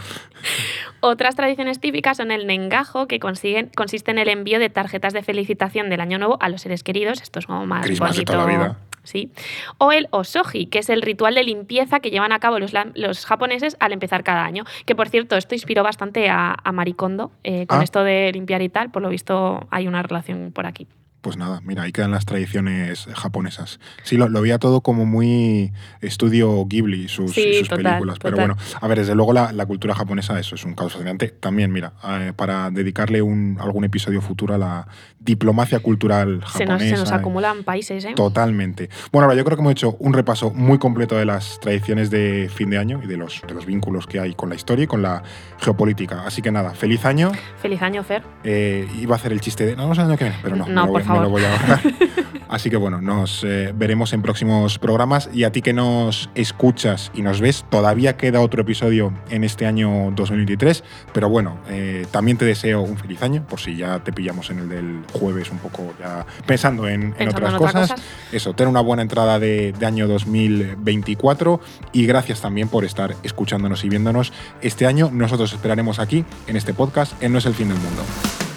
Otras 1.00 1.36
tradiciones 1.36 1.78
típicas 1.80 2.16
son 2.16 2.30
el 2.30 2.46
nengajo, 2.46 3.06
que 3.06 3.20
consiguen, 3.20 3.70
consiste 3.76 4.10
en 4.10 4.18
el 4.18 4.28
envío 4.28 4.58
de 4.58 4.68
tarjetas 4.70 5.12
de 5.12 5.22
felicitación 5.22 5.90
del 5.90 6.00
Año 6.00 6.18
Nuevo 6.18 6.38
a 6.40 6.48
los 6.48 6.62
seres 6.62 6.82
queridos. 6.82 7.22
Esto 7.22 7.38
es 7.38 7.46
como 7.46 7.64
más 7.66 7.84
Christmas 7.86 8.10
de 8.16 8.22
bonito. 8.24 8.32
toda 8.32 8.44
la 8.46 8.50
vida. 8.58 8.78
Sí. 9.04 9.30
O 9.78 9.92
el 9.92 10.08
osoji, 10.10 10.66
que 10.66 10.80
es 10.80 10.90
el 10.90 11.00
ritual 11.00 11.34
de 11.34 11.42
limpieza 11.44 12.00
que 12.00 12.10
llevan 12.10 12.32
a 12.32 12.40
cabo 12.40 12.58
los, 12.58 12.72
los 12.94 13.24
japoneses 13.24 13.76
al 13.80 13.92
empezar 13.92 14.22
cada 14.22 14.44
año. 14.44 14.64
Que 14.84 14.94
por 14.94 15.08
cierto, 15.08 15.36
esto 15.36 15.54
inspiró 15.54 15.82
bastante 15.82 16.28
a, 16.28 16.54
a 16.62 16.72
Maricondo 16.72 17.30
eh, 17.44 17.66
con 17.66 17.80
Ah. 17.80 17.84
esto 17.84 18.02
de 18.04 18.30
limpiar 18.32 18.60
y 18.60 18.68
tal. 18.68 18.90
Por 18.90 19.00
lo 19.02 19.08
visto, 19.08 19.66
hay 19.70 19.86
una 19.86 20.02
relación 20.02 20.50
por 20.52 20.66
aquí. 20.66 20.86
Pues 21.20 21.36
nada, 21.36 21.60
mira, 21.64 21.82
ahí 21.82 21.92
quedan 21.92 22.12
las 22.12 22.24
tradiciones 22.26 23.08
japonesas. 23.14 23.80
Sí, 24.04 24.16
lo, 24.16 24.28
lo 24.28 24.40
veía 24.40 24.58
todo 24.58 24.82
como 24.82 25.04
muy 25.04 25.72
estudio 26.00 26.64
Ghibli, 26.66 27.08
sus, 27.08 27.32
Sí, 27.32 27.54
sus 27.58 27.68
total, 27.68 27.84
películas. 27.84 28.18
Pero 28.20 28.36
total. 28.36 28.54
bueno, 28.54 28.62
a 28.80 28.86
ver, 28.88 28.98
desde 28.98 29.14
luego 29.16 29.32
la, 29.32 29.52
la 29.52 29.66
cultura 29.66 29.94
japonesa, 29.94 30.38
eso 30.38 30.54
es 30.54 30.64
un 30.64 30.74
caos 30.74 30.92
fascinante. 30.92 31.28
También, 31.28 31.72
mira, 31.72 31.92
eh, 32.08 32.32
para 32.36 32.70
dedicarle 32.70 33.20
un, 33.20 33.58
algún 33.60 33.84
episodio 33.84 34.20
futuro 34.20 34.54
a 34.54 34.58
la 34.58 34.86
diplomacia 35.18 35.80
cultural 35.80 36.40
Se 36.52 36.64
nos, 36.64 36.74
japonesa. 36.74 36.96
se 36.96 37.00
nos 37.02 37.12
acumulan 37.12 37.64
países, 37.64 38.04
¿eh? 38.04 38.12
Totalmente. 38.14 38.88
Bueno, 39.12 39.24
ahora 39.24 39.36
yo 39.36 39.44
creo 39.44 39.56
que 39.56 39.60
hemos 39.62 39.72
hecho 39.72 39.96
un 39.98 40.12
repaso 40.14 40.50
muy 40.52 40.78
completo 40.78 41.16
de 41.16 41.24
las 41.24 41.58
tradiciones 41.60 42.10
de 42.10 42.48
fin 42.54 42.70
de 42.70 42.78
año 42.78 43.00
y 43.02 43.06
de 43.08 43.16
los, 43.16 43.42
de 43.46 43.54
los 43.54 43.66
vínculos 43.66 44.06
que 44.06 44.20
hay 44.20 44.34
con 44.34 44.48
la 44.48 44.54
historia 44.54 44.84
y 44.84 44.86
con 44.86 45.02
la 45.02 45.22
geopolítica. 45.58 46.24
Así 46.24 46.42
que 46.42 46.52
nada, 46.52 46.70
feliz 46.74 47.04
año. 47.04 47.32
Feliz 47.60 47.82
año, 47.82 48.02
Fer. 48.04 48.22
Eh, 48.44 48.88
iba 49.00 49.16
a 49.16 49.18
hacer 49.18 49.32
el 49.32 49.40
chiste 49.40 49.66
de 49.66 49.74
no, 49.76 49.82
vamos 49.82 49.98
al 49.98 50.06
año 50.06 50.16
que 50.16 50.24
viene, 50.24 50.38
pero 50.42 50.56
no, 50.56 50.66
No, 50.68 50.86
por 50.86 51.02
me 51.08 51.20
lo 51.20 51.30
voy 51.30 51.42
a. 51.44 51.80
Así 52.48 52.70
que 52.70 52.76
bueno, 52.76 53.02
nos 53.02 53.44
eh, 53.44 53.74
veremos 53.76 54.14
en 54.14 54.22
próximos 54.22 54.78
programas 54.78 55.28
y 55.34 55.44
a 55.44 55.52
ti 55.52 55.60
que 55.60 55.74
nos 55.74 56.30
escuchas 56.34 57.10
y 57.14 57.20
nos 57.20 57.42
ves, 57.42 57.66
todavía 57.68 58.16
queda 58.16 58.40
otro 58.40 58.62
episodio 58.62 59.12
en 59.28 59.44
este 59.44 59.66
año 59.66 60.10
2023, 60.16 60.82
pero 61.12 61.28
bueno, 61.28 61.58
eh, 61.68 62.06
también 62.10 62.38
te 62.38 62.46
deseo 62.46 62.80
un 62.80 62.96
feliz 62.96 63.22
año, 63.22 63.46
por 63.46 63.60
si 63.60 63.76
ya 63.76 64.02
te 64.02 64.14
pillamos 64.14 64.48
en 64.48 64.60
el 64.60 64.68
del 64.70 65.02
jueves 65.12 65.50
un 65.50 65.58
poco 65.58 65.92
ya 66.00 66.24
pensando 66.46 66.88
en, 66.88 67.14
otras 67.28 67.52
en 67.52 67.58
cosas. 67.58 67.94
Eso, 68.32 68.54
tener 68.54 68.70
una 68.70 68.80
buena 68.80 69.02
entrada 69.02 69.38
de, 69.38 69.72
de 69.72 69.86
año 69.86 70.08
2024 70.08 71.60
y 71.92 72.06
gracias 72.06 72.40
también 72.40 72.68
por 72.68 72.86
estar 72.86 73.14
escuchándonos 73.24 73.84
y 73.84 73.90
viéndonos 73.90 74.32
este 74.62 74.86
año. 74.86 75.10
Nosotros 75.12 75.52
esperaremos 75.52 75.98
aquí 75.98 76.24
en 76.46 76.56
este 76.56 76.72
podcast 76.72 77.22
en 77.22 77.32
No 77.32 77.38
es 77.38 77.46
el 77.46 77.54
fin 77.54 77.68
del 77.68 77.78
mundo. 77.78 78.47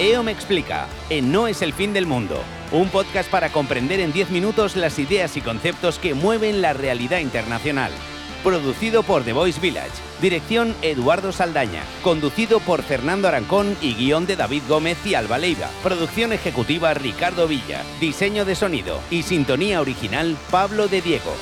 EO 0.00 0.22
me 0.22 0.32
explica, 0.32 0.88
en 1.10 1.30
No 1.30 1.46
es 1.46 1.60
el 1.60 1.74
fin 1.74 1.92
del 1.92 2.06
mundo, 2.06 2.42
un 2.72 2.88
podcast 2.88 3.30
para 3.30 3.50
comprender 3.50 4.00
en 4.00 4.14
10 4.14 4.30
minutos 4.30 4.74
las 4.74 4.98
ideas 4.98 5.36
y 5.36 5.42
conceptos 5.42 5.98
que 5.98 6.14
mueven 6.14 6.62
la 6.62 6.72
realidad 6.72 7.18
internacional. 7.18 7.92
Producido 8.42 9.02
por 9.02 9.24
The 9.24 9.34
Voice 9.34 9.60
Village, 9.60 9.90
dirección 10.22 10.74
Eduardo 10.80 11.32
Saldaña, 11.32 11.82
conducido 12.02 12.60
por 12.60 12.82
Fernando 12.82 13.28
Arancón 13.28 13.76
y 13.82 13.92
guion 13.92 14.24
de 14.24 14.36
David 14.36 14.62
Gómez 14.66 14.96
y 15.04 15.12
Alba 15.12 15.36
Leiva, 15.36 15.68
producción 15.82 16.32
ejecutiva 16.32 16.94
Ricardo 16.94 17.46
Villa, 17.46 17.82
diseño 18.00 18.46
de 18.46 18.54
sonido 18.54 19.00
y 19.10 19.24
sintonía 19.24 19.82
original 19.82 20.34
Pablo 20.50 20.88
de 20.88 21.02
Diego. 21.02 21.36